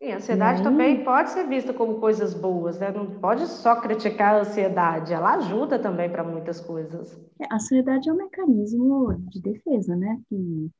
E 0.00 0.12
a 0.12 0.16
ansiedade 0.16 0.58
aí... 0.58 0.64
também 0.64 1.04
pode 1.04 1.30
ser 1.30 1.48
vista 1.48 1.72
como 1.72 1.98
coisas 1.98 2.34
boas, 2.34 2.78
né? 2.78 2.90
Não 2.90 3.18
pode 3.20 3.46
só 3.46 3.80
criticar 3.80 4.34
a 4.34 4.40
ansiedade, 4.40 5.12
ela 5.12 5.34
ajuda 5.34 5.78
também 5.78 6.10
para 6.10 6.22
muitas 6.22 6.60
coisas. 6.60 7.18
É, 7.40 7.46
a 7.50 7.56
ansiedade 7.56 8.08
é 8.08 8.12
um 8.12 8.16
mecanismo 8.16 9.14
de 9.30 9.40
defesa, 9.40 9.96
né? 9.96 10.20
Que 10.28 10.70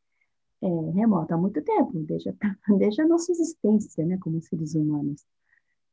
é 0.62 0.90
remoto 0.92 1.32
há 1.32 1.36
muito 1.36 1.62
tempo, 1.62 1.92
desde 2.00 2.30
a, 2.30 2.34
desde 2.78 3.02
a 3.02 3.06
nossa 3.06 3.32
existência, 3.32 4.04
né? 4.04 4.18
Como 4.20 4.42
seres 4.42 4.74
humanos, 4.74 5.24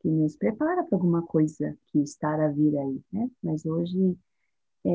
que 0.02 0.10
nos 0.10 0.36
prepara 0.36 0.84
para 0.84 0.98
alguma 0.98 1.22
coisa 1.22 1.78
que 1.88 2.00
está 2.00 2.34
a 2.34 2.50
vir 2.50 2.78
aí, 2.78 3.02
né? 3.14 3.30
Mas 3.42 3.66
hoje 3.66 4.18
é, 4.86 4.90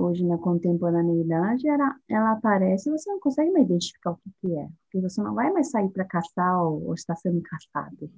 hoje 0.00 0.24
na 0.24 0.38
contemporaneidade, 0.38 1.68
ela, 1.68 1.94
ela 2.08 2.32
aparece 2.32 2.88
e 2.88 2.92
você 2.92 3.10
não 3.10 3.20
consegue 3.20 3.50
mais 3.50 3.66
identificar 3.66 4.12
o 4.12 4.16
que, 4.16 4.30
que 4.40 4.56
é, 4.56 4.68
porque 4.84 5.00
você 5.00 5.22
não 5.22 5.34
vai 5.34 5.50
mais 5.52 5.70
sair 5.70 5.90
para 5.90 6.04
caçar 6.04 6.62
ou, 6.62 6.86
ou 6.86 6.94
está 6.94 7.14
sendo 7.14 7.42
caçado. 7.42 8.10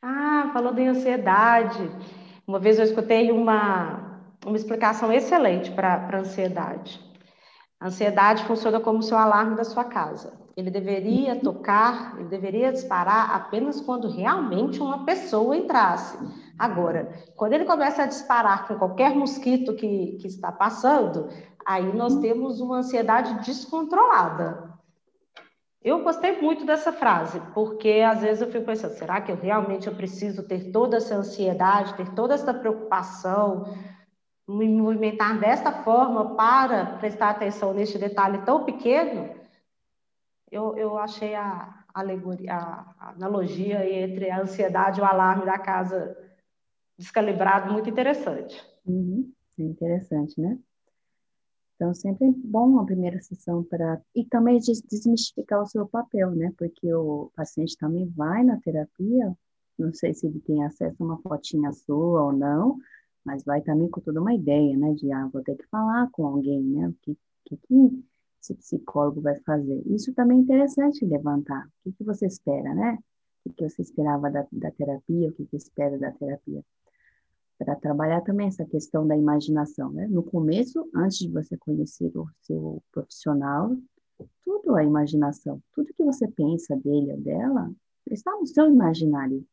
Ah, 0.00 0.50
falou 0.52 0.72
de 0.74 0.82
ansiedade. 0.82 1.78
Uma 2.46 2.58
vez 2.58 2.78
eu 2.78 2.84
escutei 2.84 3.30
uma, 3.30 4.20
uma 4.44 4.56
explicação 4.56 5.12
excelente 5.12 5.70
para 5.70 5.94
a 5.94 6.18
ansiedade. 6.18 7.00
A 7.78 7.86
ansiedade 7.86 8.44
funciona 8.44 8.80
como 8.80 8.98
o 8.98 9.02
seu 9.02 9.18
alarme 9.18 9.56
da 9.56 9.64
sua 9.64 9.84
casa. 9.84 10.32
Ele 10.56 10.70
deveria 10.70 11.36
tocar, 11.36 12.16
ele 12.18 12.28
deveria 12.28 12.72
disparar 12.72 13.34
apenas 13.34 13.80
quando 13.80 14.08
realmente 14.08 14.80
uma 14.80 15.04
pessoa 15.04 15.56
entrasse. 15.56 16.18
Agora, 16.58 17.12
quando 17.36 17.54
ele 17.54 17.64
começa 17.64 18.02
a 18.02 18.06
disparar 18.06 18.66
com 18.66 18.76
qualquer 18.76 19.14
mosquito 19.14 19.74
que, 19.74 20.18
que 20.20 20.26
está 20.26 20.52
passando, 20.52 21.28
aí 21.64 21.92
nós 21.94 22.16
temos 22.16 22.60
uma 22.60 22.78
ansiedade 22.78 23.44
descontrolada. 23.44 24.70
Eu 25.82 26.04
gostei 26.04 26.40
muito 26.40 26.64
dessa 26.64 26.92
frase, 26.92 27.40
porque 27.52 28.04
às 28.06 28.20
vezes 28.20 28.40
eu 28.40 28.52
fico 28.52 28.66
pensando, 28.66 28.94
será 28.94 29.20
que 29.20 29.32
eu 29.32 29.36
realmente 29.36 29.88
eu 29.88 29.94
preciso 29.94 30.44
ter 30.44 30.70
toda 30.70 30.98
essa 30.98 31.16
ansiedade, 31.16 31.94
ter 31.94 32.08
toda 32.10 32.34
essa 32.34 32.54
preocupação 32.54 33.64
me 34.48 34.68
movimentar 34.68 35.38
desta 35.38 35.72
forma 35.72 36.34
para 36.34 36.98
prestar 36.98 37.30
atenção 37.30 37.72
neste 37.72 37.98
detalhe 37.98 38.38
tão 38.44 38.64
pequeno, 38.64 39.34
eu, 40.50 40.76
eu 40.76 40.98
achei 40.98 41.34
a, 41.34 41.82
alegoria, 41.94 42.54
a 42.54 43.10
analogia 43.10 43.88
entre 43.90 44.30
a 44.30 44.40
ansiedade 44.40 45.00
e 45.00 45.02
o 45.02 45.06
alarme 45.06 45.46
da 45.46 45.58
casa 45.58 46.16
descalibrado 46.98 47.72
muito 47.72 47.88
interessante. 47.88 48.62
Uhum, 48.86 49.32
é 49.58 49.62
interessante, 49.62 50.40
né? 50.40 50.58
Então, 51.82 51.92
sempre 51.94 52.28
é 52.28 52.32
bom 52.32 52.78
a 52.78 52.84
primeira 52.84 53.20
sessão 53.20 53.64
para. 53.64 54.00
E 54.14 54.24
também 54.24 54.58
desmistificar 54.58 55.60
o 55.60 55.66
seu 55.66 55.86
papel, 55.86 56.30
né? 56.30 56.52
Porque 56.56 56.92
o 56.94 57.32
paciente 57.34 57.76
também 57.76 58.06
vai 58.08 58.44
na 58.44 58.60
terapia, 58.60 59.36
não 59.76 59.92
sei 59.92 60.14
se 60.14 60.26
ele 60.26 60.38
tem 60.40 60.62
acesso 60.64 61.02
a 61.02 61.04
uma 61.04 61.18
fotinha 61.18 61.72
sua 61.72 62.26
ou 62.26 62.32
não, 62.32 62.78
mas 63.24 63.44
vai 63.44 63.60
também 63.62 63.88
com 63.90 64.00
toda 64.00 64.20
uma 64.20 64.32
ideia, 64.32 64.76
né? 64.76 64.94
De, 64.94 65.10
ah, 65.12 65.28
vou 65.32 65.42
ter 65.42 65.56
que 65.56 65.66
falar 65.66 66.08
com 66.12 66.26
alguém, 66.26 66.62
né? 66.62 66.88
O 66.88 66.94
que, 67.02 67.18
que, 67.46 67.56
que 67.56 68.04
esse 68.40 68.54
psicólogo 68.54 69.20
vai 69.20 69.36
fazer? 69.40 69.82
Isso 69.86 70.14
também 70.14 70.38
é 70.38 70.40
interessante 70.42 71.04
levantar. 71.04 71.66
O 71.66 71.70
que, 71.90 71.92
que 71.98 72.04
você 72.04 72.26
espera, 72.26 72.74
né? 72.74 72.98
O 73.44 73.50
que, 73.50 73.56
que 73.56 73.68
você 73.68 73.82
esperava 73.82 74.30
da, 74.30 74.46
da 74.52 74.70
terapia? 74.70 75.30
O 75.30 75.32
que, 75.32 75.46
que 75.46 75.56
espera 75.56 75.98
da 75.98 76.12
terapia? 76.12 76.64
Para 77.64 77.76
trabalhar 77.76 78.20
também 78.22 78.48
essa 78.48 78.64
questão 78.64 79.06
da 79.06 79.16
imaginação, 79.16 79.92
né? 79.92 80.06
No 80.08 80.22
começo, 80.22 80.88
antes 80.94 81.18
de 81.18 81.28
você 81.28 81.56
conhecer 81.56 82.10
o 82.16 82.26
seu 82.42 82.82
profissional, 82.90 83.76
tudo 84.44 84.76
é 84.76 84.84
imaginação. 84.84 85.62
Tudo 85.72 85.94
que 85.94 86.02
você 86.02 86.26
pensa 86.28 86.76
dele 86.76 87.12
ou 87.12 87.20
dela 87.20 87.72
está 88.10 88.32
no 88.32 88.46
seu 88.46 88.68
imaginário. 88.68 89.46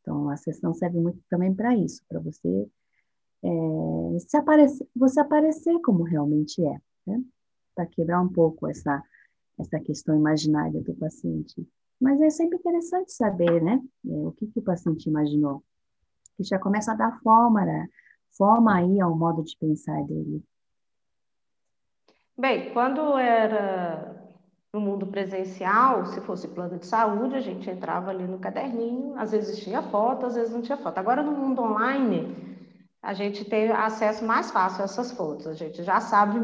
Então, 0.00 0.28
a 0.28 0.36
sessão 0.36 0.74
serve 0.74 1.00
muito 1.00 1.20
também 1.28 1.54
para 1.54 1.76
isso, 1.76 2.02
para 2.08 2.20
você 2.20 2.68
é, 3.42 4.18
se 4.18 4.36
aparecer, 4.36 4.86
você 4.94 5.20
aparecer 5.20 5.80
como 5.80 6.02
realmente 6.02 6.62
é, 6.64 6.80
né? 7.06 7.22
Para 7.74 7.86
quebrar 7.86 8.20
um 8.20 8.28
pouco 8.28 8.68
essa 8.68 9.02
essa 9.58 9.78
questão 9.78 10.16
imaginária 10.16 10.80
do 10.82 10.94
paciente. 10.94 11.66
Mas 12.00 12.20
é 12.20 12.30
sempre 12.30 12.56
interessante 12.58 13.12
saber, 13.12 13.62
né? 13.62 13.80
É, 14.06 14.10
o 14.10 14.32
que, 14.32 14.46
que 14.46 14.58
o 14.58 14.62
paciente 14.62 15.08
imaginou 15.08 15.62
que 16.42 16.48
já 16.48 16.58
começa 16.58 16.92
a 16.92 16.96
dar 16.96 17.18
forma, 17.22 17.64
né? 17.64 17.88
forma 18.36 18.76
aí 18.76 19.00
ao 19.00 19.16
modo 19.16 19.42
de 19.42 19.56
pensar 19.58 20.02
dele. 20.04 20.42
Bem, 22.36 22.72
quando 22.72 23.16
era 23.18 24.20
no 24.72 24.80
mundo 24.80 25.06
presencial, 25.06 26.06
se 26.06 26.20
fosse 26.22 26.48
plano 26.48 26.78
de 26.78 26.86
saúde, 26.86 27.34
a 27.34 27.40
gente 27.40 27.68
entrava 27.68 28.10
ali 28.10 28.26
no 28.26 28.38
caderninho, 28.38 29.14
às 29.18 29.32
vezes 29.32 29.62
tinha 29.62 29.82
foto, 29.82 30.26
às 30.26 30.34
vezes 30.34 30.52
não 30.52 30.62
tinha 30.62 30.78
foto. 30.78 30.96
Agora, 30.98 31.22
no 31.22 31.32
mundo 31.32 31.62
online, 31.62 32.56
a 33.02 33.12
gente 33.12 33.44
tem 33.44 33.70
acesso 33.70 34.24
mais 34.24 34.50
fácil 34.50 34.80
a 34.80 34.84
essas 34.84 35.12
fotos, 35.12 35.46
a 35.46 35.52
gente 35.52 35.82
já 35.82 36.00
sabe 36.00 36.40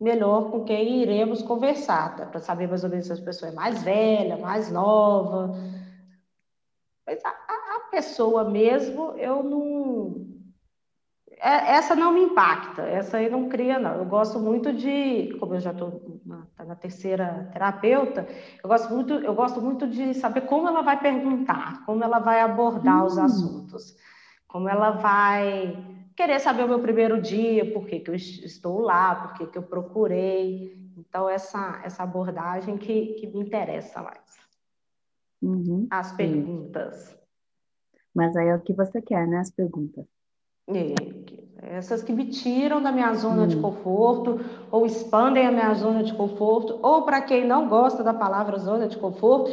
melhor 0.00 0.50
com 0.50 0.64
quem 0.64 1.02
iremos 1.02 1.42
conversar, 1.42 2.16
tá? 2.16 2.26
para 2.26 2.40
saber 2.40 2.68
mais 2.68 2.84
ou 2.84 2.90
menos 2.90 3.06
se 3.06 3.12
a 3.12 3.24
pessoa 3.24 3.50
é 3.50 3.54
mais 3.54 3.82
velha, 3.82 4.36
mais 4.36 4.70
nova. 4.70 5.52
Mas 7.06 7.24
a, 7.24 7.43
pessoa 7.94 8.44
mesmo, 8.44 9.12
eu 9.16 9.42
não. 9.42 10.34
É, 11.30 11.76
essa 11.76 11.94
não 11.94 12.12
me 12.12 12.22
impacta, 12.22 12.82
essa 12.82 13.18
aí 13.18 13.28
não 13.28 13.48
cria, 13.48 13.78
não. 13.78 13.96
Eu 13.96 14.04
gosto 14.04 14.38
muito 14.38 14.72
de, 14.72 15.36
como 15.38 15.54
eu 15.54 15.60
já 15.60 15.72
estou 15.72 16.20
na, 16.24 16.46
tá 16.56 16.64
na, 16.64 16.74
terceira 16.74 17.50
terapeuta, 17.52 18.26
eu 18.62 18.68
gosto, 18.68 18.92
muito, 18.92 19.14
eu 19.14 19.34
gosto 19.34 19.60
muito 19.60 19.86
de 19.86 20.14
saber 20.14 20.42
como 20.42 20.66
ela 20.66 20.82
vai 20.82 20.98
perguntar, 20.98 21.84
como 21.84 22.02
ela 22.02 22.18
vai 22.18 22.40
abordar 22.40 23.02
hum. 23.02 23.06
os 23.06 23.18
assuntos, 23.18 23.96
como 24.46 24.68
ela 24.68 24.92
vai 24.92 25.76
querer 26.16 26.40
saber 26.40 26.64
o 26.64 26.68
meu 26.68 26.80
primeiro 26.80 27.20
dia, 27.20 27.72
por 27.72 27.86
que, 27.86 28.00
que 28.00 28.10
eu 28.10 28.14
estou 28.14 28.80
lá, 28.80 29.14
por 29.14 29.34
que, 29.34 29.46
que 29.46 29.58
eu 29.58 29.62
procurei. 29.62 30.82
Então, 30.96 31.28
essa, 31.28 31.80
essa 31.84 32.04
abordagem 32.04 32.78
que, 32.78 33.14
que 33.14 33.26
me 33.26 33.40
interessa 33.40 34.00
mais. 34.00 34.38
Uhum, 35.42 35.86
As 35.90 36.12
perguntas. 36.12 37.23
Mas 38.14 38.36
aí 38.36 38.48
é 38.48 38.54
o 38.54 38.60
que 38.60 38.72
você 38.72 39.02
quer, 39.02 39.26
né? 39.26 39.38
As 39.38 39.50
perguntas. 39.50 40.04
É, 40.68 40.94
essas 41.62 42.02
que 42.02 42.12
me 42.12 42.26
tiram 42.26 42.82
da 42.82 42.92
minha 42.92 43.12
zona 43.14 43.42
hum. 43.42 43.48
de 43.48 43.56
conforto, 43.56 44.40
ou 44.70 44.86
expandem 44.86 45.46
a 45.46 45.50
minha 45.50 45.74
zona 45.74 46.02
de 46.02 46.14
conforto, 46.14 46.78
ou 46.82 47.02
para 47.02 47.22
quem 47.22 47.46
não 47.46 47.68
gosta 47.68 48.02
da 48.02 48.14
palavra 48.14 48.58
zona 48.58 48.86
de 48.86 48.96
conforto, 48.96 49.50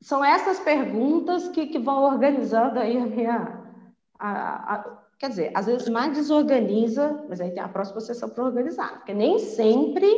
são 0.00 0.24
essas 0.24 0.58
perguntas 0.60 1.48
que, 1.48 1.66
que 1.66 1.78
vão 1.78 2.04
organizando 2.04 2.78
aí 2.78 2.96
a 2.96 3.06
minha. 3.06 3.60
A, 4.18 4.74
a, 4.74 5.00
quer 5.18 5.28
dizer, 5.28 5.50
às 5.54 5.66
vezes 5.66 5.88
mais 5.88 6.14
desorganiza, 6.14 7.24
mas 7.28 7.40
aí 7.40 7.50
tem 7.50 7.62
a 7.62 7.68
próxima 7.68 8.00
sessão 8.00 8.28
para 8.28 8.44
organizar, 8.44 8.98
porque 8.98 9.14
nem 9.14 9.38
sempre. 9.38 10.08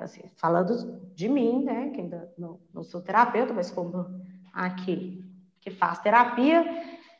Assim, 0.00 0.22
falando 0.36 1.00
de 1.16 1.28
mim, 1.28 1.64
né, 1.64 1.90
que 1.90 2.00
ainda 2.00 2.32
não, 2.38 2.60
não 2.72 2.84
sou 2.84 3.00
terapeuta, 3.00 3.52
mas 3.52 3.72
como 3.72 4.06
aqui 4.52 5.27
que 5.60 5.70
faz 5.70 5.98
terapia, 6.00 6.64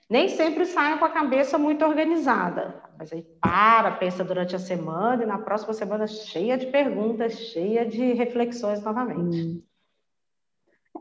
nem 0.09 0.29
sempre 0.29 0.65
saem 0.67 0.99
com 0.99 1.05
a 1.05 1.11
cabeça 1.11 1.59
muito 1.59 1.85
organizada. 1.85 2.83
Mas 2.99 3.13
aí 3.13 3.23
para, 3.41 3.93
pensa 3.93 4.25
durante 4.25 4.57
a 4.57 4.59
semana 4.59 5.23
e 5.23 5.27
na 5.27 5.39
próxima 5.39 5.73
semana 5.73 6.07
cheia 6.07 6.57
de 6.57 6.67
perguntas, 6.67 7.35
cheia 7.35 7.87
de 7.87 8.13
reflexões 8.13 8.83
novamente. 8.83 9.37
Hum. 9.37 9.63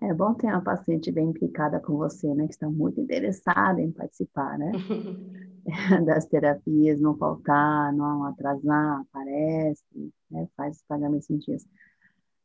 É 0.02 0.14
bom 0.14 0.34
ter 0.36 0.48
uma 0.48 0.62
paciente 0.62 1.12
bem 1.12 1.30
implicada 1.30 1.80
com 1.80 1.98
você, 1.98 2.32
né? 2.36 2.46
Que 2.46 2.54
está 2.54 2.70
muito 2.70 3.02
interessada 3.02 3.82
em 3.82 3.92
participar, 3.92 4.58
né? 4.60 4.72
das 6.06 6.26
terapias, 6.26 7.00
não 7.00 7.18
faltar, 7.18 7.94
não 7.94 8.24
atrasar, 8.26 9.02
aparece, 9.02 9.84
né? 10.32 10.48
faz 10.56 10.78
os 10.78 10.84
pagamentos 10.84 11.30
em 11.30 11.38
dias. 11.38 11.66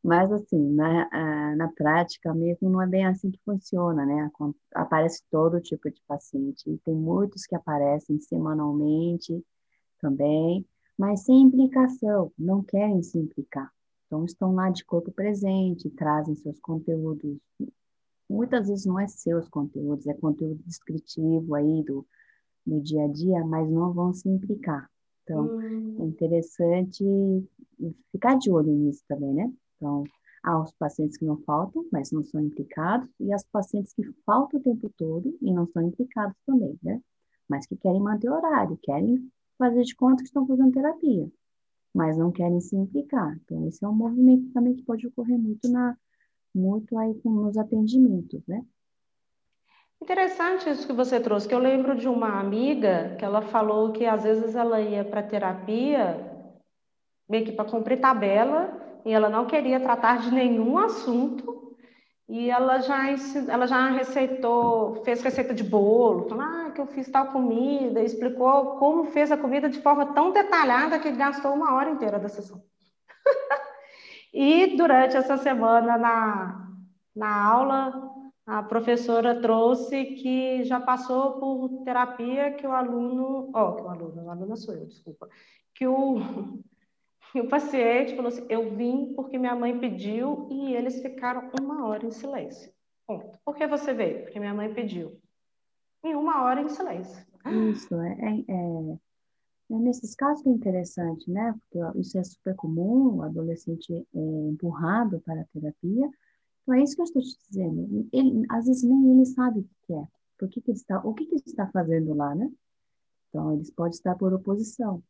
Mas, 0.03 0.33
assim, 0.33 0.59
na, 0.75 1.55
na 1.55 1.69
prática 1.69 2.35
mesmo, 2.35 2.69
não 2.69 2.83
é 2.83 2.87
bem 2.87 3.07
assim 3.07 3.31
que 3.31 3.39
funciona, 3.45 4.05
né? 4.05 4.31
Aparece 4.75 5.23
todo 5.31 5.61
tipo 5.61 5.89
de 5.91 6.03
paciente. 6.09 6.69
E 6.69 6.77
tem 6.79 6.95
muitos 6.95 7.47
que 7.47 7.55
aparecem 7.55 8.19
semanalmente 8.19 9.45
também, 10.01 10.67
mas 10.99 11.25
sem 11.25 11.43
implicação, 11.43 12.33
não 12.37 12.63
querem 12.65 13.01
se 13.03 13.17
implicar. 13.17 13.71
Então, 14.07 14.25
estão 14.25 14.55
lá 14.55 14.71
de 14.71 14.85
corpo 14.85 15.13
presente, 15.13 15.89
trazem 15.91 16.35
seus 16.35 16.59
conteúdos. 16.61 17.39
Muitas 18.29 18.69
vezes 18.69 18.85
não 18.85 18.99
é 18.99 19.07
seus 19.07 19.49
conteúdos, 19.49 20.07
é 20.07 20.15
conteúdo 20.15 20.61
descritivo 20.67 21.55
aí 21.55 21.83
do, 21.85 22.05
do 22.67 22.81
dia 22.81 23.05
a 23.05 23.09
dia, 23.09 23.45
mas 23.45 23.71
não 23.71 23.93
vão 23.93 24.13
se 24.13 24.29
implicar. 24.29 24.91
Então, 25.23 25.57
hum. 25.57 25.97
é 26.01 26.05
interessante 26.05 27.05
ficar 28.11 28.37
de 28.37 28.51
olho 28.51 28.73
nisso 28.73 29.03
também, 29.07 29.33
né? 29.33 29.53
Então, 29.83 30.05
há 30.45 30.61
os 30.61 30.73
pacientes 30.75 31.17
que 31.17 31.25
não 31.25 31.37
faltam, 31.39 31.85
mas 31.91 32.13
não 32.13 32.23
são 32.23 32.41
implicados, 32.41 33.11
e 33.19 33.33
as 33.33 33.43
pacientes 33.43 33.93
que 33.93 34.05
faltam 34.25 34.61
o 34.61 34.63
tempo 34.63 34.89
todo 34.97 35.37
e 35.43 35.53
não 35.53 35.67
são 35.67 35.83
implicados 35.83 36.37
também, 36.47 36.79
né? 36.81 37.01
Mas 37.49 37.67
que 37.67 37.77
querem 37.77 38.01
manter 38.01 38.31
horário, 38.31 38.79
querem 38.81 39.29
fazer 39.59 39.83
de 39.83 39.97
conta 39.97 40.23
que 40.23 40.29
estão 40.29 40.47
fazendo 40.47 40.71
terapia, 40.71 41.29
mas 41.93 42.17
não 42.17 42.31
querem 42.31 42.61
se 42.61 42.77
implicar. 42.77 43.37
Então, 43.43 43.67
esse 43.67 43.85
é 43.85 43.89
um 43.89 43.95
movimento 43.95 44.53
também 44.53 44.77
que 44.77 44.85
pode 44.85 45.05
ocorrer 45.09 45.37
muito 45.37 45.69
na 45.69 45.97
muito 46.55 46.97
aí 46.99 47.19
nos 47.25 47.57
atendimentos, 47.57 48.47
né? 48.47 48.63
Interessante 50.01 50.69
isso 50.69 50.87
que 50.87 50.93
você 50.93 51.19
trouxe, 51.19 51.49
que 51.49 51.55
eu 51.55 51.59
lembro 51.59 51.97
de 51.97 52.07
uma 52.07 52.39
amiga 52.39 53.17
que 53.19 53.25
ela 53.25 53.41
falou 53.41 53.91
que 53.91 54.05
às 54.05 54.23
vezes 54.23 54.55
ela 54.55 54.79
ia 54.81 55.03
para 55.03 55.23
terapia 55.23 56.31
meio 57.27 57.47
que 57.47 57.53
para 57.53 57.71
cumprir 57.71 58.01
tabela 58.01 58.82
e 59.05 59.13
ela 59.13 59.29
não 59.29 59.47
queria 59.47 59.81
tratar 59.81 60.19
de 60.21 60.31
nenhum 60.31 60.79
assunto. 60.79 61.77
E 62.29 62.49
ela 62.49 62.79
já, 62.79 63.05
ela 63.49 63.67
já 63.67 63.91
receitou, 63.91 65.03
fez 65.05 65.21
receita 65.21 65.53
de 65.53 65.63
bolo, 65.63 66.29
falou 66.29 66.45
ah, 66.45 66.71
que 66.71 66.81
eu 66.81 66.87
fiz 66.87 67.11
tal 67.11 67.27
comida, 67.27 68.03
explicou 68.03 68.77
como 68.77 69.05
fez 69.05 69.31
a 69.31 69.37
comida 69.37 69.69
de 69.69 69.83
forma 69.83 70.15
tão 70.15 70.33
detalhada 70.33 70.99
que 70.99 71.11
gastou 71.13 71.53
uma 71.53 71.75
hora 71.75 71.91
inteira 71.91 72.19
da 72.19 72.29
sessão. 72.29 72.63
e 74.33 74.77
durante 74.77 75.17
essa 75.17 75.37
semana 75.37 75.99
na, 75.99 76.69
na 77.15 77.45
aula, 77.45 78.13
a 78.47 78.63
professora 78.63 79.41
trouxe 79.41 80.05
que 80.05 80.65
já 80.65 80.81
passou 80.81 81.33
por 81.33 81.85
terapia 81.85 82.53
que 82.53 82.67
o 82.67 82.73
aluno, 82.73 83.51
ó, 83.55 83.69
oh, 83.69 83.73
que 83.75 83.83
o 83.83 83.89
aluno, 83.89 84.25
o 84.25 84.31
aluno 84.31 84.57
sou 84.57 84.75
eu, 84.75 84.87
desculpa, 84.87 85.29
que 85.75 85.87
o 85.87 86.63
e 87.35 87.41
o 87.41 87.49
paciente 87.49 88.15
falou 88.15 88.29
assim: 88.29 88.47
Eu 88.49 88.75
vim 88.77 89.13
porque 89.15 89.39
minha 89.39 89.55
mãe 89.55 89.79
pediu 89.79 90.49
e 90.51 90.75
eles 90.75 91.01
ficaram 91.01 91.51
uma 91.61 91.87
hora 91.87 92.07
em 92.07 92.11
silêncio. 92.11 92.73
Ponto. 93.07 93.39
Por 93.45 93.57
que 93.57 93.67
você 93.67 93.93
veio? 93.93 94.23
Porque 94.23 94.39
minha 94.39 94.55
mãe 94.55 94.73
pediu. 94.73 95.21
Em 96.05 96.15
uma 96.15 96.43
hora 96.43 96.61
em 96.61 96.69
silêncio. 96.69 97.25
Isso, 97.71 97.95
é, 97.95 98.13
é, 98.21 98.45
é, 98.49 98.99
é 99.71 99.79
nesses 99.79 100.15
casos 100.15 100.43
que 100.43 100.49
é 100.49 100.53
interessante, 100.53 101.31
né? 101.31 101.55
Porque 101.71 102.01
isso 102.01 102.19
é 102.19 102.25
super 102.25 102.55
comum, 102.55 103.17
o 103.17 103.23
adolescente 103.23 103.93
é 103.93 104.19
empurrado 104.49 105.21
para 105.21 105.41
a 105.41 105.45
terapia. 105.45 106.11
Então, 106.63 106.75
é 106.75 106.83
isso 106.83 106.95
que 106.95 107.03
eu 107.03 107.07
estou 107.07 107.23
te 107.23 107.37
dizendo. 107.49 108.09
Ele, 108.13 108.45
às 108.49 108.67
vezes 108.67 108.83
nem 108.85 109.13
ele 109.13 109.27
sabe 109.27 109.61
o 109.61 109.69
que 109.87 109.95
é. 109.95 110.07
Por 110.39 110.49
que, 110.49 110.61
que 110.61 110.71
ele 110.71 110.79
está, 110.79 110.99
o 111.01 111.15
que, 111.15 111.27
que 111.27 111.35
ele 111.35 111.43
está 111.47 111.67
fazendo 111.69 112.15
lá, 112.15 112.35
né? 112.35 112.51
Então, 113.29 113.55
eles 113.55 113.71
podem 113.71 113.93
estar 113.93 114.15
por 114.17 114.33
oposição. 114.33 115.03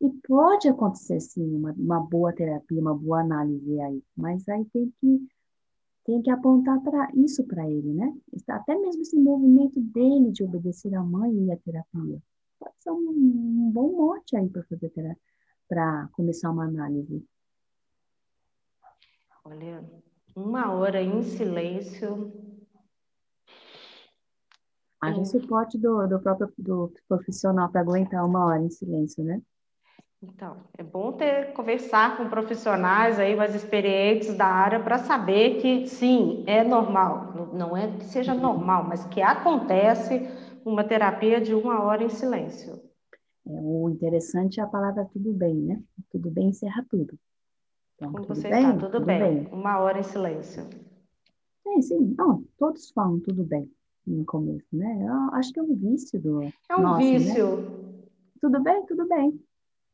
E 0.00 0.10
pode 0.26 0.68
acontecer, 0.68 1.20
sim, 1.20 1.54
uma, 1.54 1.72
uma 1.72 2.00
boa 2.00 2.32
terapia, 2.32 2.80
uma 2.80 2.94
boa 2.94 3.20
análise 3.20 3.80
aí, 3.80 4.02
mas 4.14 4.46
aí 4.48 4.64
tem 4.66 4.92
que, 5.00 5.26
tem 6.04 6.22
que 6.22 6.30
apontar 6.30 6.80
para 6.82 7.10
isso 7.14 7.44
para 7.44 7.68
ele, 7.68 7.94
né? 7.94 8.14
Até 8.48 8.78
mesmo 8.78 9.00
esse 9.02 9.18
movimento 9.18 9.80
dele 9.80 10.30
de 10.32 10.44
obedecer 10.44 10.94
à 10.94 11.02
mãe 11.02 11.32
e 11.32 11.50
à 11.50 11.56
terapia. 11.56 12.22
Pode 12.58 12.74
ser 12.78 12.90
um, 12.90 13.08
um 13.08 13.70
bom 13.72 13.92
mote 13.92 14.36
aí 14.36 14.48
para 14.48 14.62
fazer 14.64 14.92
para 15.68 16.08
começar 16.12 16.50
uma 16.50 16.64
análise. 16.64 17.24
Olha, 19.44 19.84
uma 20.34 20.72
hora 20.72 21.02
em 21.02 21.22
silêncio. 21.22 22.32
Haja 25.00 25.24
suporte 25.24 25.78
do, 25.78 26.06
do 26.06 26.20
próprio 26.20 26.52
do 26.58 26.92
profissional 27.08 27.70
para 27.70 27.80
aguentar 27.80 28.24
uma 28.24 28.44
hora 28.44 28.62
em 28.62 28.70
silêncio, 28.70 29.24
né? 29.24 29.40
Então, 30.22 30.56
é 30.78 30.82
bom 30.82 31.12
ter 31.12 31.52
conversar 31.52 32.16
com 32.16 32.28
profissionais 32.28 33.18
aí 33.18 33.36
mais 33.36 33.54
experientes 33.54 34.34
da 34.34 34.46
área 34.46 34.80
para 34.80 34.98
saber 34.98 35.60
que 35.60 35.86
sim, 35.86 36.42
é 36.46 36.64
normal. 36.64 37.50
Não 37.52 37.76
é 37.76 37.86
que 37.98 38.04
seja 38.04 38.34
normal, 38.34 38.84
mas 38.84 39.04
que 39.06 39.20
acontece 39.20 40.26
uma 40.64 40.82
terapia 40.82 41.40
de 41.40 41.54
uma 41.54 41.82
hora 41.82 42.02
em 42.02 42.08
silêncio. 42.08 42.74
É, 43.46 43.60
o 43.62 43.88
interessante 43.90 44.58
é 44.58 44.62
a 44.62 44.66
palavra 44.66 45.04
tudo 45.12 45.32
bem, 45.32 45.54
né? 45.54 45.82
Tudo 46.10 46.30
bem 46.30 46.48
encerra 46.48 46.84
tudo. 46.88 47.18
Então, 47.94 48.12
Como 48.12 48.24
você 48.26 48.48
bem? 48.48 48.64
está? 48.64 48.72
Tudo, 48.72 48.90
tudo 48.90 49.06
bem. 49.06 49.20
bem. 49.20 49.48
Uma 49.52 49.78
hora 49.78 50.00
em 50.00 50.02
silêncio. 50.02 50.68
É, 51.66 51.82
sim. 51.82 52.14
Não, 52.16 52.42
todos 52.58 52.90
falam 52.90 53.20
tudo 53.20 53.44
bem 53.44 53.70
no 54.06 54.24
começo, 54.24 54.66
né? 54.72 55.06
Eu 55.06 55.34
acho 55.34 55.52
que 55.52 55.60
é 55.60 55.62
um 55.62 55.74
vício 55.74 56.20
do. 56.20 56.42
É 56.68 56.76
um 56.76 56.82
nosso, 56.82 57.04
né? 57.04 57.18
vício. 57.18 57.56
Né? 57.56 58.02
Tudo 58.40 58.62
bem, 58.62 58.86
tudo 58.86 59.06
bem. 59.06 59.45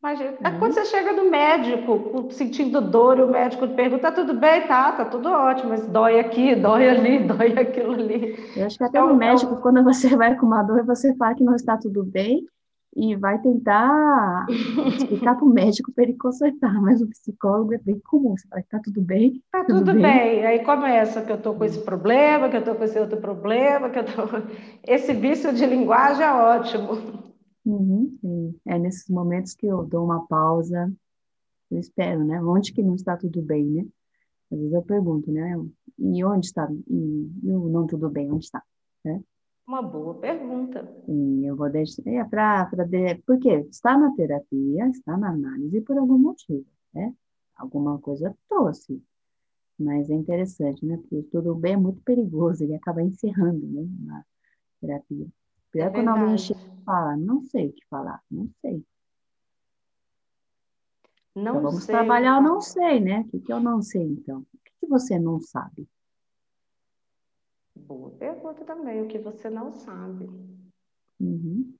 Imagina, 0.03 0.31
uhum. 0.31 0.59
quando 0.59 0.75
você 0.75 0.85
chega 0.87 1.13
no 1.13 1.31
médico 1.31 2.27
sentindo 2.33 2.81
dor 2.81 3.21
o 3.21 3.31
médico 3.31 3.69
te 3.69 3.75
pergunta, 3.75 4.03
tá 4.03 4.13
tudo 4.13 4.35
bem? 4.35 4.67
Tá, 4.67 4.91
tá 4.91 5.05
tudo 5.05 5.29
ótimo, 5.29 5.69
mas 5.69 5.87
dói 5.87 6.19
aqui, 6.19 6.57
dói 6.61 6.89
ali, 6.89 7.21
dói 7.21 7.53
aquilo 7.53 7.93
ali. 7.93 8.37
Eu 8.57 8.67
acho 8.67 8.77
que 8.77 8.83
até 8.83 8.99
então, 8.99 9.11
no 9.11 9.15
médico, 9.15 9.53
então... 9.53 9.63
quando 9.63 9.85
você 9.85 10.17
vai 10.17 10.37
com 10.37 10.47
uma 10.47 10.65
dor, 10.65 10.85
você 10.85 11.15
fala 11.15 11.37
que 11.37 11.45
não 11.45 11.55
está 11.55 11.77
tudo 11.77 12.03
bem 12.03 12.45
e 12.97 13.15
vai 13.15 13.39
tentar 13.39 14.45
explicar 14.89 15.37
para 15.37 15.45
o 15.45 15.49
médico 15.49 15.93
para 15.93 16.03
ele 16.03 16.15
consertar, 16.15 16.83
mas 16.83 17.01
o 17.01 17.09
psicólogo 17.09 17.73
é 17.73 17.79
bem 17.79 18.01
comum, 18.01 18.37
você 18.37 18.47
fala 18.49 18.61
que 18.61 18.69
tá 18.69 18.81
tudo 18.83 19.01
bem? 19.01 19.41
Tá 19.53 19.65
tudo, 19.65 19.79
tudo 19.79 19.93
bem. 19.93 20.03
bem. 20.03 20.47
aí 20.47 20.65
começa 20.65 21.23
que 21.23 21.31
eu 21.31 21.41
tô 21.41 21.55
com 21.55 21.65
esse 21.65 21.79
problema, 21.79 22.49
que 22.49 22.57
eu 22.57 22.65
tô 22.65 22.75
com 22.75 22.83
esse 22.83 22.99
outro 22.99 23.19
problema, 23.19 23.89
que 23.89 24.01
eu 24.01 24.05
tô... 24.05 24.23
Esse 24.85 25.13
vício 25.13 25.55
de 25.55 25.65
linguagem 25.65 26.27
é 26.27 26.33
ótimo. 26.33 27.32
Uhum, 27.65 28.59
é 28.67 28.79
nesses 28.79 29.09
momentos 29.09 29.55
que 29.55 29.67
eu 29.67 29.85
dou 29.85 30.05
uma 30.05 30.27
pausa, 30.27 30.93
eu 31.71 31.79
espero, 31.79 32.25
né? 32.25 32.43
Onde 32.43 32.73
que 32.73 32.83
não 32.83 32.95
está 32.95 33.17
tudo 33.17 33.41
bem, 33.41 33.65
né? 33.65 33.87
Às 34.51 34.59
vezes 34.59 34.73
eu 34.73 34.83
pergunto, 34.83 35.31
né? 35.31 35.55
E 35.99 36.25
onde 36.25 36.47
está? 36.47 36.69
E, 36.89 37.31
e 37.43 37.53
o 37.53 37.69
não 37.69 37.87
tudo 37.87 38.11
bem, 38.11 38.31
onde 38.31 38.45
está? 38.45 38.63
Né? 39.05 39.23
Uma 39.67 39.81
boa 39.81 40.15
pergunta. 40.15 40.87
E 41.09 41.47
eu 41.47 41.57
vou 41.57 41.71
deixar, 41.71 42.03
é 42.07 42.25
para, 42.25 42.65
de, 42.85 43.15
porque 43.27 43.49
está 43.71 43.97
na 43.97 44.15
terapia, 44.15 44.89
está 44.89 45.17
na 45.17 45.31
análise 45.31 45.81
por 45.81 45.97
algum 45.97 46.19
motivo, 46.19 46.67
né? 46.93 47.15
Alguma 47.57 47.99
coisa 47.99 48.37
trouxe. 48.49 49.03
Mas 49.79 50.11
é 50.11 50.15
interessante, 50.15 50.85
né? 50.85 50.97
Porque 50.97 51.23
tudo 51.31 51.55
bem 51.55 51.75
é 51.75 51.77
muito 51.77 52.03
perigoso, 52.03 52.63
ele 52.63 52.75
acaba 52.75 53.03
encerrando, 53.03 53.67
né? 53.67 53.87
Na 54.01 54.25
terapia. 54.81 55.27
Pior 55.73 55.87
é 55.87 55.91
quando 55.91 56.09
alguém 56.09 56.37
chega 56.37 56.61
e 56.61 56.85
fala, 56.85 57.17
não 57.17 57.43
sei 57.43 57.69
o 57.69 57.73
que 57.73 57.87
falar, 57.87 58.23
não 58.31 58.49
sei. 58.61 58.85
Não 61.35 61.53
então, 61.53 61.63
vamos 61.63 61.85
sei. 61.85 61.95
trabalhar 61.95 62.39
o 62.39 62.43
não 62.43 62.61
sei, 62.61 63.01
né? 63.01 63.21
O 63.21 63.25
que, 63.25 63.41
que 63.41 63.53
eu 63.53 63.59
não 63.59 63.81
sei, 63.81 64.03
então? 64.03 64.41
O 64.41 64.59
que, 64.63 64.73
que 64.81 64.87
você 64.87 65.19
não 65.19 65.41
sabe? 65.41 65.89
Boa 67.75 68.11
pergunta 68.11 68.65
também, 68.65 69.01
o 69.01 69.09
que 69.09 69.19
você 69.19 69.49
não 69.49 69.73
sabe. 69.73 70.29
Uhum. 71.19 71.75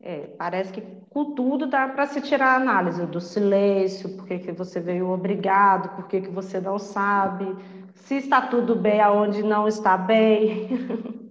É, 0.00 0.28
parece 0.36 0.72
que 0.72 0.82
com 1.10 1.34
tudo 1.34 1.66
dá 1.66 1.88
para 1.88 2.06
se 2.06 2.20
tirar 2.20 2.52
a 2.52 2.56
análise 2.56 3.04
do 3.06 3.20
silêncio, 3.20 4.16
por 4.16 4.26
que, 4.26 4.38
que 4.38 4.52
você 4.52 4.78
veio 4.78 5.08
obrigado, 5.08 5.96
por 5.96 6.06
que, 6.06 6.20
que 6.20 6.30
você 6.30 6.60
não 6.60 6.78
sabe, 6.78 7.46
se 7.94 8.16
está 8.16 8.46
tudo 8.46 8.76
bem 8.76 9.00
aonde 9.00 9.42
não 9.42 9.66
está 9.66 9.96
bem. 9.96 10.68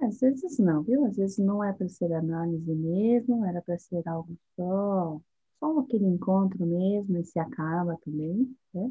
Às 0.00 0.18
vezes 0.20 0.58
não, 0.58 0.82
viu? 0.82 1.04
Às 1.04 1.16
vezes 1.16 1.38
não 1.38 1.62
é 1.62 1.72
para 1.72 1.88
ser 1.88 2.12
análise 2.12 2.74
mesmo, 2.74 3.44
era 3.44 3.60
para 3.60 3.78
ser 3.78 4.06
algo 4.08 4.34
só, 4.56 5.20
só 5.58 5.78
aquele 5.80 6.06
encontro 6.06 6.64
mesmo 6.66 7.18
e 7.18 7.24
se 7.24 7.38
acaba 7.38 7.98
também, 8.04 8.56
né? 8.72 8.90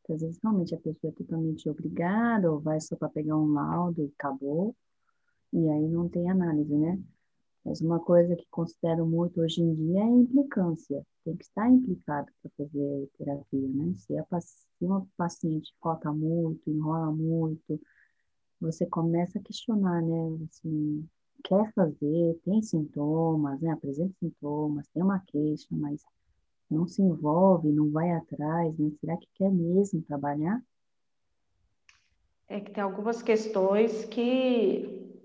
Porque 0.00 0.14
às 0.14 0.20
vezes 0.22 0.40
realmente 0.42 0.74
a 0.74 0.78
pessoa 0.78 1.12
é 1.12 1.14
totalmente 1.14 1.68
obrigada 1.68 2.50
ou 2.50 2.60
vai 2.60 2.80
só 2.80 2.96
para 2.96 3.08
pegar 3.08 3.36
um 3.36 3.52
laudo 3.52 4.02
e 4.02 4.12
acabou, 4.18 4.74
e 5.52 5.68
aí 5.68 5.88
não 5.88 6.08
tem 6.08 6.28
análise, 6.30 6.74
né? 6.74 6.98
Mas 7.64 7.80
uma 7.80 8.00
coisa 8.00 8.34
que 8.34 8.46
considero 8.50 9.06
muito 9.06 9.40
hoje 9.40 9.60
em 9.62 9.74
dia 9.74 10.00
é 10.00 10.02
a 10.02 10.06
implicância. 10.08 11.06
Tem 11.24 11.36
que 11.36 11.44
estar 11.44 11.68
implicado 11.70 12.30
para 12.42 12.50
fazer 12.56 13.10
terapia, 13.18 13.68
né? 13.68 13.94
Se, 13.96 14.16
a, 14.16 14.40
se 14.40 14.66
uma 14.80 15.06
paciente 15.16 15.74
falta 15.80 16.12
muito, 16.12 16.70
enrola 16.70 17.12
muito, 17.12 17.80
você 18.60 18.86
começa 18.86 19.38
a 19.38 19.42
questionar, 19.42 20.02
né? 20.02 20.38
Assim, 20.48 21.06
quer 21.44 21.72
fazer, 21.72 22.40
tem 22.44 22.62
sintomas, 22.62 23.60
né? 23.60 23.70
Apresenta 23.70 24.12
sintomas, 24.18 24.88
tem 24.88 25.02
uma 25.02 25.20
queixa, 25.20 25.66
mas 25.70 26.04
não 26.70 26.86
se 26.86 27.00
envolve, 27.00 27.68
não 27.68 27.90
vai 27.90 28.10
atrás, 28.10 28.76
né? 28.78 28.90
Será 29.00 29.16
que 29.16 29.28
quer 29.34 29.50
mesmo 29.50 30.02
trabalhar? 30.02 30.60
É 32.48 32.60
que 32.60 32.70
tem 32.70 32.82
algumas 32.82 33.22
questões 33.22 34.04
que, 34.06 35.20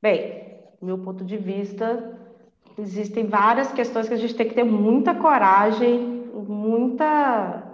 bem, 0.00 0.58
do 0.80 0.86
meu 0.86 0.98
ponto 0.98 1.24
de 1.24 1.36
vista, 1.36 2.18
existem 2.78 3.26
várias 3.26 3.72
questões 3.72 4.08
que 4.08 4.14
a 4.14 4.18
gente 4.18 4.34
tem 4.34 4.48
que 4.48 4.54
ter 4.54 4.64
muita 4.64 5.14
coragem, 5.14 6.20
muita. 6.32 7.66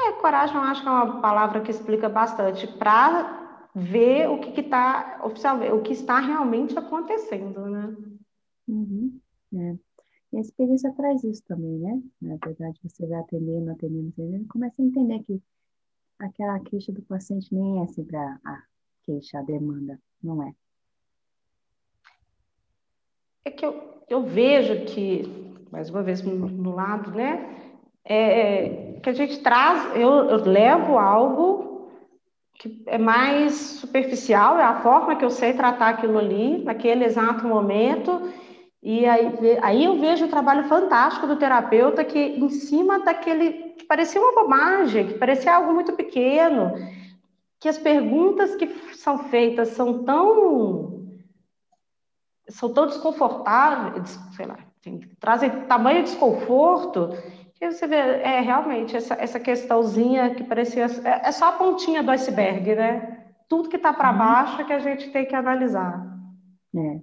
É, 0.00 0.12
coragem 0.12 0.56
eu 0.56 0.62
acho 0.62 0.82
que 0.82 0.88
é 0.88 0.90
uma 0.90 1.20
palavra 1.20 1.60
que 1.60 1.70
explica 1.70 2.08
bastante, 2.08 2.66
para 2.66 3.41
ver 3.74 4.28
o 4.28 4.38
que 4.38 4.60
está 4.60 5.20
oficialmente, 5.24 5.72
o 5.72 5.82
que 5.82 5.92
está 5.92 6.18
realmente 6.20 6.78
acontecendo, 6.78 7.66
né? 7.66 7.96
Uhum, 8.68 9.20
é. 9.54 9.76
E 10.32 10.38
a 10.38 10.40
experiência 10.40 10.92
traz 10.92 11.22
isso 11.24 11.42
também, 11.46 11.78
né? 11.78 12.02
Na 12.20 12.36
verdade, 12.36 12.78
você 12.82 13.06
vai 13.06 13.20
atendendo, 13.20 13.70
atendendo, 13.70 14.08
atendendo, 14.08 14.48
começa 14.48 14.80
a 14.80 14.84
entender 14.84 15.22
que 15.24 15.42
aquela 16.18 16.58
queixa 16.60 16.92
do 16.92 17.02
paciente 17.02 17.54
nem 17.54 17.82
é 17.82 17.86
sempre 17.88 18.16
a, 18.16 18.38
a 18.44 18.62
queixa, 19.02 19.38
a 19.38 19.42
demanda, 19.42 20.00
não 20.22 20.42
é. 20.42 20.54
É 23.44 23.50
que 23.50 23.64
eu, 23.64 24.02
eu 24.08 24.22
vejo 24.22 24.84
que, 24.86 25.22
mais 25.70 25.90
uma 25.90 26.02
vez 26.02 26.22
no, 26.22 26.34
no 26.34 26.74
lado, 26.74 27.10
né? 27.10 27.72
É, 28.04 29.00
que 29.00 29.10
a 29.10 29.12
gente 29.12 29.42
traz, 29.42 29.96
eu, 29.96 30.10
eu 30.10 30.44
levo 30.44 30.98
algo 30.98 31.71
que 32.54 32.82
é 32.86 32.98
mais 32.98 33.54
superficial, 33.54 34.58
é 34.58 34.62
a 34.62 34.80
forma 34.80 35.16
que 35.16 35.24
eu 35.24 35.30
sei 35.30 35.52
tratar 35.52 35.88
aquilo 35.88 36.18
ali, 36.18 36.62
naquele 36.62 37.04
exato 37.04 37.46
momento. 37.46 38.32
E 38.82 39.06
aí, 39.06 39.58
aí 39.62 39.84
eu 39.84 39.98
vejo 39.98 40.26
o 40.26 40.30
trabalho 40.30 40.64
fantástico 40.64 41.26
do 41.26 41.36
terapeuta 41.36 42.04
que, 42.04 42.18
em 42.18 42.48
cima 42.48 43.00
daquele 43.00 43.72
que 43.74 43.84
parecia 43.84 44.20
uma 44.20 44.42
bobagem, 44.42 45.08
que 45.08 45.14
parecia 45.14 45.54
algo 45.54 45.72
muito 45.72 45.92
pequeno, 45.92 46.72
que 47.60 47.68
as 47.68 47.78
perguntas 47.78 48.54
que 48.56 48.66
são 48.94 49.18
feitas 49.18 49.68
são 49.68 50.04
tão 50.04 51.00
são 52.48 52.72
tão 52.74 52.86
desconfortáveis, 52.86 54.18
sei 54.36 54.46
lá, 54.46 54.58
trazem 55.20 55.48
tamanho 55.66 56.02
desconforto 56.02 57.10
e 57.62 57.70
você 57.70 57.86
vê, 57.86 57.94
é 57.94 58.40
realmente 58.40 58.96
essa, 58.96 59.14
essa 59.14 59.38
questãozinha 59.38 60.34
que 60.34 60.42
parecia. 60.42 60.86
É, 61.04 61.28
é 61.28 61.32
só 61.32 61.50
a 61.50 61.52
pontinha 61.52 62.02
do 62.02 62.10
iceberg, 62.10 62.74
né? 62.74 63.34
Tudo 63.48 63.68
que 63.68 63.76
está 63.76 63.92
para 63.92 64.10
uhum. 64.10 64.18
baixo 64.18 64.60
é 64.60 64.64
que 64.64 64.72
a 64.72 64.80
gente 64.80 65.12
tem 65.12 65.24
que 65.24 65.34
analisar. 65.34 66.04
É. 66.74 67.00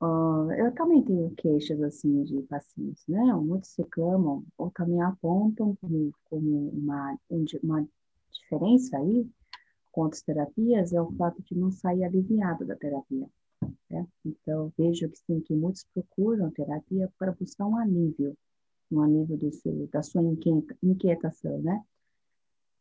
Uh, 0.00 0.52
eu 0.52 0.72
também 0.74 1.02
tenho 1.02 1.34
queixas 1.36 1.82
assim 1.82 2.22
de 2.22 2.40
pacientes, 2.42 3.02
né? 3.08 3.20
Muitos 3.34 3.74
reclamam 3.76 4.44
ou 4.56 4.70
também 4.70 5.02
apontam 5.02 5.76
como, 5.80 6.12
uma, 6.70 7.18
uma 7.62 7.86
diferença 8.30 8.96
aí 8.98 9.26
com 9.90 10.02
outras 10.02 10.22
terapias 10.22 10.92
é 10.92 11.00
o 11.00 11.10
fato 11.12 11.42
de 11.42 11.56
não 11.56 11.72
sair 11.72 12.04
aliviado 12.04 12.64
da 12.64 12.76
terapia. 12.76 13.28
Né? 13.90 14.06
Então, 14.24 14.72
vejo 14.76 15.08
que 15.08 15.18
sim, 15.18 15.40
que 15.40 15.54
muitos 15.54 15.84
procuram 15.94 16.50
terapia 16.50 17.10
para 17.18 17.32
buscar 17.32 17.66
um 17.66 17.76
alívio 17.76 18.36
no 18.90 19.06
nível 19.06 19.36
do 19.36 19.52
seu, 19.52 19.88
da 19.88 20.02
sua 20.02 20.22
inquieta, 20.22 20.76
inquietação, 20.82 21.60
né? 21.60 21.82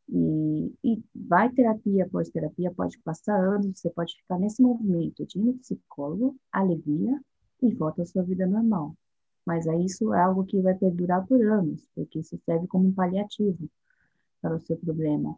E, 0.10 0.74
e 0.84 1.04
vai 1.16 1.50
terapia 1.52 2.06
após 2.06 2.30
terapia, 2.30 2.72
pode 2.72 3.00
passar 3.00 3.40
anos, 3.40 3.80
você 3.80 3.90
pode 3.90 4.16
ficar 4.16 4.38
nesse 4.38 4.62
movimento 4.62 5.26
de 5.26 5.40
ir 5.40 5.44
no 5.44 5.54
psicólogo, 5.56 6.36
alivia 6.52 7.20
e 7.62 7.74
volta 7.74 8.02
à 8.04 8.06
sua 8.06 8.24
vida 8.24 8.46
normal. 8.46 8.96
Mas 9.46 9.68
aí 9.68 9.86
isso 9.86 10.14
é 10.14 10.22
algo 10.22 10.46
que 10.46 10.62
vai 10.62 10.74
perdurar 10.76 11.26
por 11.26 11.42
anos, 11.42 11.88
porque 11.96 12.20
isso 12.20 12.38
serve 12.46 12.68
como 12.68 12.88
um 12.88 12.94
paliativo 12.94 13.70
para 14.42 14.56
o 14.56 14.60
seu 14.60 14.78
problema, 14.78 15.38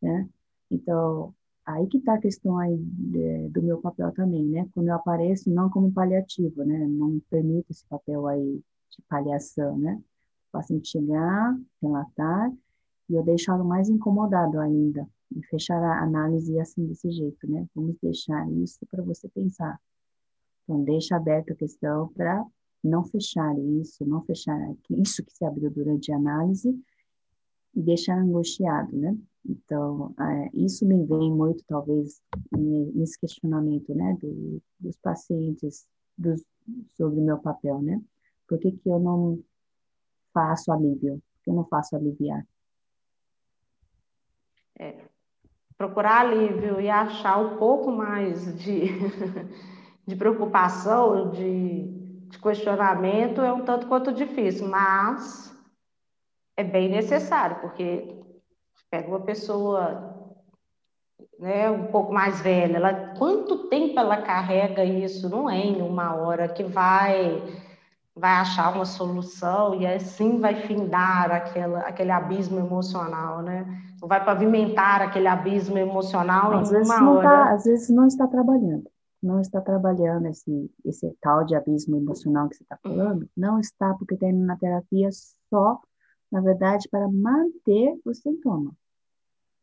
né? 0.00 0.28
Então, 0.70 1.34
aí 1.64 1.86
que 1.86 1.98
está 1.98 2.14
a 2.14 2.20
questão 2.20 2.58
aí 2.58 2.76
de, 2.76 3.48
do 3.50 3.62
meu 3.62 3.80
papel 3.80 4.12
também, 4.12 4.44
né? 4.46 4.68
Quando 4.74 4.88
eu 4.88 4.94
apareço, 4.94 5.50
não 5.50 5.70
como 5.70 5.92
paliativo, 5.92 6.64
né? 6.64 6.86
Não 6.86 7.20
permito 7.30 7.72
esse 7.72 7.84
papel 7.86 8.26
aí 8.26 8.62
de 8.90 9.02
paliação, 9.08 9.78
né? 9.78 10.00
O 10.48 10.52
paciente 10.52 10.88
chegar, 10.88 11.58
relatar, 11.82 12.52
e 13.08 13.14
eu 13.14 13.22
deixá-lo 13.22 13.64
mais 13.64 13.88
incomodado 13.88 14.58
ainda, 14.60 15.08
e 15.34 15.42
fechar 15.46 15.82
a 15.82 16.02
análise 16.02 16.58
assim, 16.58 16.86
desse 16.86 17.10
jeito, 17.10 17.50
né? 17.50 17.66
Vamos 17.74 17.96
deixar 18.02 18.50
isso 18.52 18.78
para 18.90 19.02
você 19.02 19.28
pensar. 19.28 19.80
Então, 20.64 20.84
deixa 20.84 21.16
aberta 21.16 21.52
a 21.52 21.56
questão 21.56 22.08
para 22.08 22.44
não 22.84 23.04
fechar 23.04 23.58
isso, 23.58 24.04
não 24.06 24.22
fechar 24.22 24.56
isso 24.90 25.24
que 25.24 25.32
se 25.32 25.44
abriu 25.44 25.70
durante 25.70 26.12
a 26.12 26.16
análise 26.16 26.78
e 27.74 27.82
deixar 27.82 28.18
angustiado, 28.18 28.96
né? 28.96 29.16
Então, 29.48 30.14
é, 30.20 30.50
isso 30.52 30.84
me 30.86 31.04
vem 31.06 31.32
muito, 31.32 31.64
talvez, 31.66 32.20
nesse 32.52 33.18
questionamento, 33.18 33.94
né, 33.94 34.16
do, 34.20 34.60
dos 34.78 34.96
pacientes 34.98 35.86
dos, 36.16 36.44
sobre 36.96 37.18
o 37.20 37.24
meu 37.24 37.38
papel, 37.38 37.80
né? 37.80 38.00
Por 38.48 38.58
que, 38.58 38.72
que 38.72 38.88
eu 38.88 38.98
não 38.98 39.38
faço 40.32 40.72
alívio? 40.72 41.22
Por 41.34 41.44
que 41.44 41.50
eu 41.50 41.54
não 41.54 41.64
faço 41.66 41.94
aliviar? 41.94 42.44
É, 44.78 44.96
procurar 45.76 46.20
alívio 46.20 46.80
e 46.80 46.88
achar 46.88 47.38
um 47.38 47.56
pouco 47.58 47.92
mais 47.92 48.56
de, 48.58 48.86
de 50.06 50.16
preocupação, 50.16 51.30
de, 51.30 51.88
de 52.28 52.38
questionamento 52.38 53.40
é 53.42 53.52
um 53.52 53.64
tanto 53.64 53.86
quanto 53.86 54.12
difícil, 54.12 54.68
mas 54.68 55.54
é 56.56 56.64
bem 56.64 56.88
necessário, 56.88 57.60
porque 57.60 58.18
pega 58.90 59.08
uma 59.08 59.20
pessoa 59.20 60.16
né, 61.38 61.70
um 61.70 61.86
pouco 61.86 62.12
mais 62.12 62.40
velha, 62.40 62.76
ela, 62.76 63.14
quanto 63.16 63.68
tempo 63.68 63.98
ela 63.98 64.22
carrega 64.22 64.84
isso? 64.84 65.28
Não 65.28 65.48
é 65.48 65.58
em 65.58 65.82
uma 65.82 66.14
hora 66.14 66.48
que 66.48 66.64
vai 66.64 67.42
vai 68.18 68.32
achar 68.32 68.74
uma 68.74 68.84
solução 68.84 69.74
e 69.74 69.86
assim 69.86 70.38
vai 70.40 70.54
findar 70.54 71.30
aquela, 71.30 71.80
aquele 71.80 72.10
abismo 72.10 72.58
emocional, 72.58 73.42
né? 73.42 73.66
Não 74.00 74.08
vai 74.08 74.24
pavimentar 74.24 75.02
aquele 75.02 75.26
abismo 75.26 75.78
emocional 75.78 76.52
às 76.52 76.70
em 76.72 76.82
uma 76.82 77.10
hora. 77.10 77.28
Tá, 77.28 77.52
às 77.52 77.64
vezes 77.64 77.88
não 77.90 78.06
está 78.06 78.26
trabalhando, 78.26 78.88
não 79.22 79.40
está 79.40 79.60
trabalhando 79.60 80.26
esse, 80.26 80.70
esse 80.84 81.16
tal 81.20 81.44
de 81.44 81.54
abismo 81.54 81.96
emocional 81.96 82.48
que 82.48 82.56
você 82.56 82.62
está 82.62 82.76
falando, 82.82 83.28
não 83.36 83.58
está 83.58 83.94
porque 83.94 84.14
está 84.14 84.28
indo 84.28 84.44
na 84.44 84.56
terapia 84.56 85.08
só 85.48 85.80
na 86.30 86.40
verdade, 86.40 86.88
para 86.90 87.08
manter 87.08 87.98
o 88.04 88.14
sintoma. 88.14 88.72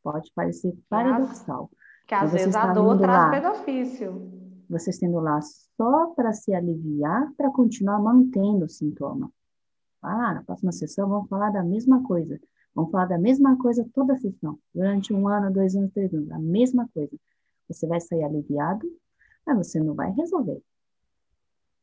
Pode 0.03 0.31
parecer 0.33 0.75
paradoxal. 0.89 1.69
Que 2.07 2.13
às 2.13 2.31
vezes 2.31 2.55
a 2.55 2.73
dor 2.73 2.97
traz 2.99 3.31
benefício. 3.31 4.31
Você 4.69 4.89
estendo 4.89 5.19
lá 5.19 5.39
só 5.77 6.07
para 6.15 6.33
se 6.33 6.53
aliviar, 6.53 7.31
para 7.35 7.51
continuar 7.51 7.99
mantendo 7.99 8.65
o 8.65 8.69
sintoma. 8.69 9.31
Ah, 10.01 10.35
na 10.35 10.43
próxima 10.43 10.71
sessão 10.71 11.09
vamos 11.09 11.29
falar 11.29 11.51
da 11.51 11.63
mesma 11.63 12.03
coisa. 12.03 12.39
Vamos 12.73 12.91
falar 12.91 13.05
da 13.05 13.17
mesma 13.17 13.57
coisa 13.57 13.87
toda 13.93 14.13
a 14.13 14.17
sessão. 14.17 14.59
Durante 14.73 15.13
um 15.13 15.27
ano, 15.27 15.51
dois 15.51 15.75
anos, 15.75 15.91
três 15.93 16.13
anos. 16.13 16.31
A 16.31 16.39
mesma 16.39 16.87
coisa. 16.93 17.15
Você 17.67 17.87
vai 17.87 17.99
sair 17.99 18.23
aliviado, 18.23 18.85
mas 19.45 19.57
você 19.57 19.79
não 19.79 19.95
vai 19.95 20.11
resolver. 20.11 20.61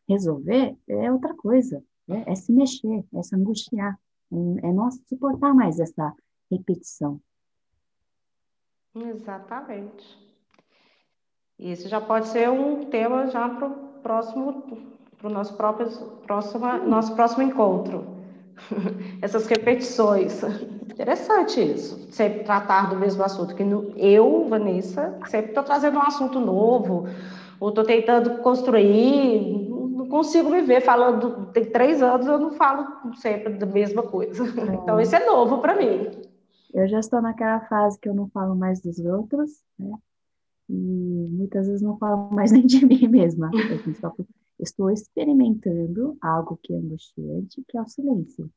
Resolver 0.08 0.76
é 0.88 1.12
outra 1.12 1.34
coisa. 1.34 1.82
É, 2.08 2.32
é 2.32 2.34
se 2.34 2.52
mexer, 2.52 3.04
é 3.14 3.22
se 3.22 3.34
angustiar 3.34 3.98
é 4.62 4.72
não 4.72 4.90
suportar 4.90 5.54
mais 5.54 5.78
essa 5.78 6.14
repetição. 6.50 7.20
Exatamente. 8.94 10.31
Isso 11.62 11.88
já 11.88 12.00
pode 12.00 12.28
ser 12.28 12.50
um 12.50 12.86
tema 12.86 13.28
já 13.28 13.48
para 13.48 13.68
o 13.68 13.70
próximo, 14.02 14.64
para 15.16 15.28
o 15.28 15.32
nosso 15.32 15.54
próprio 15.54 15.88
próximo, 16.26 16.66
nosso 16.86 17.14
próximo 17.14 17.42
encontro. 17.42 18.04
Essas 19.22 19.46
repetições. 19.46 20.42
Interessante 20.82 21.60
isso. 21.60 22.12
Sempre 22.12 22.44
tratar 22.44 22.90
do 22.90 22.96
mesmo 22.96 23.22
assunto. 23.22 23.54
Que 23.54 23.64
no, 23.64 23.92
eu, 23.96 24.46
Vanessa, 24.48 25.16
sempre 25.26 25.50
estou 25.50 25.62
trazendo 25.62 25.98
um 25.98 26.02
assunto 26.02 26.38
novo, 26.40 27.06
ou 27.60 27.68
estou 27.68 27.84
tentando 27.84 28.38
construir 28.42 29.70
consigo 30.12 30.50
me 30.50 30.60
ver 30.60 30.82
falando, 30.82 31.46
tem 31.52 31.64
três 31.64 32.02
anos, 32.02 32.26
eu 32.26 32.38
não 32.38 32.52
falo 32.52 32.86
sempre 33.16 33.54
da 33.54 33.64
mesma 33.64 34.02
coisa. 34.02 34.44
É. 34.44 34.74
Então, 34.82 35.00
isso 35.00 35.16
é 35.16 35.24
novo 35.24 35.58
para 35.58 35.74
mim. 35.74 36.10
Eu 36.74 36.86
já 36.86 37.00
estou 37.00 37.22
naquela 37.22 37.60
fase 37.60 37.98
que 37.98 38.08
eu 38.08 38.14
não 38.14 38.28
falo 38.28 38.54
mais 38.54 38.80
dos 38.82 38.98
outros, 38.98 39.50
né? 39.78 39.94
E 40.68 41.28
muitas 41.30 41.66
vezes 41.66 41.82
não 41.82 41.98
falo 41.98 42.30
mais 42.30 42.50
nem 42.52 42.66
de 42.66 42.84
mim 42.84 43.08
mesma. 43.08 43.50
Eu 44.58 44.64
estou 44.64 44.90
experimentando 44.90 46.16
algo 46.20 46.58
que 46.62 46.72
é 46.72 46.76
angustiante, 46.76 47.62
que 47.68 47.76
é 47.76 47.82
o 47.82 47.86
silêncio. 47.86 48.50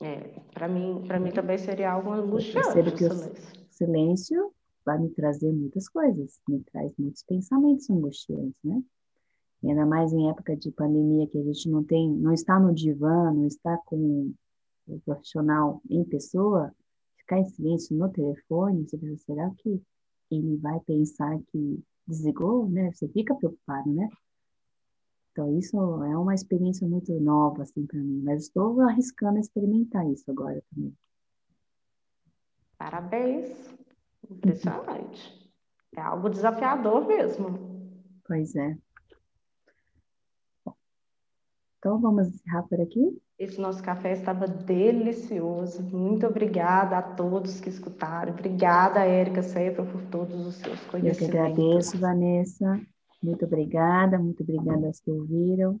É, 0.00 0.16
para 0.52 0.68
mim, 0.68 1.02
para 1.06 1.20
mim 1.20 1.30
também 1.30 1.58
seria 1.58 1.92
algo 1.92 2.12
angustiante. 2.12 2.78
Eu 2.78 2.94
que 2.94 3.04
o 3.04 3.10
silêncio 3.70 4.52
vai 4.84 4.98
me 4.98 5.08
trazer 5.10 5.50
muitas 5.52 5.88
coisas, 5.88 6.40
me 6.48 6.60
traz 6.60 6.92
muitos 6.98 7.22
pensamentos 7.22 7.88
angustiantes, 7.88 8.58
né? 8.62 8.82
E 9.62 9.70
ainda 9.70 9.86
mais 9.86 10.12
em 10.12 10.28
época 10.28 10.54
de 10.56 10.70
pandemia 10.70 11.26
que 11.26 11.38
a 11.38 11.42
gente 11.42 11.70
não 11.70 11.82
tem, 11.82 12.10
não 12.10 12.32
está 12.32 12.60
no 12.60 12.74
divã, 12.74 13.32
não 13.32 13.46
está 13.46 13.78
com 13.86 14.30
o 14.86 15.00
profissional 15.00 15.80
em 15.88 16.04
pessoa, 16.04 16.70
ficar 17.16 17.38
em 17.38 17.46
silêncio 17.46 17.96
no 17.96 18.10
telefone, 18.10 18.86
você 18.86 18.98
pensa, 18.98 19.24
será 19.24 19.50
que 19.56 19.80
ele 20.30 20.56
vai 20.56 20.80
pensar 20.80 21.38
que 21.50 21.82
desligou, 22.06 22.68
né? 22.68 22.92
Você 22.92 23.08
fica 23.08 23.34
preocupado, 23.34 23.90
né? 23.92 24.08
Então, 25.32 25.58
isso 25.58 25.76
é 26.04 26.16
uma 26.16 26.34
experiência 26.34 26.86
muito 26.86 27.12
nova, 27.20 27.62
assim, 27.62 27.84
para 27.86 27.98
mim. 27.98 28.22
Mas 28.22 28.44
estou 28.44 28.80
arriscando 28.82 29.38
experimentar 29.38 30.08
isso 30.08 30.30
agora 30.30 30.62
também. 30.72 30.96
Parabéns. 32.78 33.74
Impressionante. 34.30 35.52
é 35.96 36.00
algo 36.00 36.30
desafiador 36.30 37.06
mesmo. 37.06 37.74
Pois 38.24 38.54
é. 38.54 38.78
Então, 41.84 42.00
vamos 42.00 42.28
encerrar 42.28 42.62
por 42.62 42.80
aqui? 42.80 43.14
Esse 43.38 43.60
nosso 43.60 43.82
café 43.82 44.14
estava 44.14 44.46
delicioso. 44.48 45.82
Muito 45.82 46.26
obrigada 46.26 46.96
a 46.96 47.02
todos 47.02 47.60
que 47.60 47.68
escutaram. 47.68 48.32
Obrigada, 48.32 49.04
Érica 49.04 49.42
Seifra, 49.42 49.84
por 49.84 50.00
todos 50.04 50.46
os 50.46 50.54
seus 50.54 50.80
conhecimentos. 50.86 51.20
Eu 51.20 51.28
que 51.28 51.36
agradeço, 51.36 51.98
Vanessa. 51.98 52.80
Muito 53.22 53.44
obrigada, 53.44 54.18
muito 54.18 54.42
obrigada 54.42 54.86
aos 54.86 54.98
que 54.98 55.10
ouviram. 55.10 55.78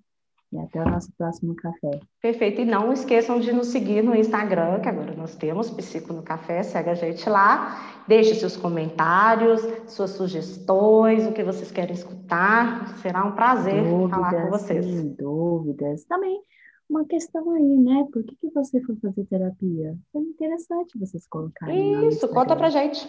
E 0.54 0.58
até 0.60 0.80
o 0.80 0.88
nosso 0.88 1.10
próximo 1.18 1.56
café. 1.56 1.98
Perfeito. 2.22 2.60
E 2.60 2.64
não 2.64 2.92
esqueçam 2.92 3.40
de 3.40 3.52
nos 3.52 3.66
seguir 3.66 4.04
no 4.04 4.14
Instagram, 4.14 4.78
que 4.80 4.88
agora 4.88 5.12
nós 5.16 5.34
temos 5.34 5.68
Psico 5.68 6.12
no 6.12 6.22
Café. 6.22 6.62
Segue 6.62 6.90
a 6.90 6.94
gente 6.94 7.28
lá. 7.28 8.04
Deixe 8.06 8.36
seus 8.36 8.56
comentários, 8.56 9.62
suas 9.88 10.10
sugestões, 10.10 11.26
o 11.26 11.32
que 11.32 11.42
vocês 11.42 11.72
querem 11.72 11.92
escutar. 11.92 12.96
Será 12.98 13.24
um 13.24 13.32
prazer 13.32 13.82
dúvidas, 13.82 14.10
falar 14.10 14.42
com 14.44 14.50
vocês. 14.50 14.84
Sim, 14.84 15.08
dúvidas. 15.18 16.04
Também 16.04 16.40
uma 16.88 17.04
questão 17.04 17.50
aí, 17.50 17.76
né? 17.76 18.06
Por 18.12 18.22
que, 18.22 18.36
que 18.36 18.50
você 18.50 18.80
foi 18.82 18.94
fazer 18.96 19.24
terapia? 19.24 19.98
Foi 20.12 20.22
interessante 20.22 20.96
vocês 20.96 21.26
colocarem. 21.26 22.06
Isso, 22.06 22.28
conta 22.28 22.54
pra 22.54 22.70
gente. 22.70 23.08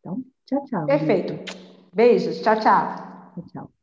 Então, 0.00 0.24
tchau, 0.46 0.64
tchau. 0.64 0.86
Perfeito. 0.86 1.34
Beijos. 1.92 2.40
Tchau, 2.40 2.58
tchau. 2.58 3.34
Tchau, 3.34 3.44
tchau. 3.52 3.75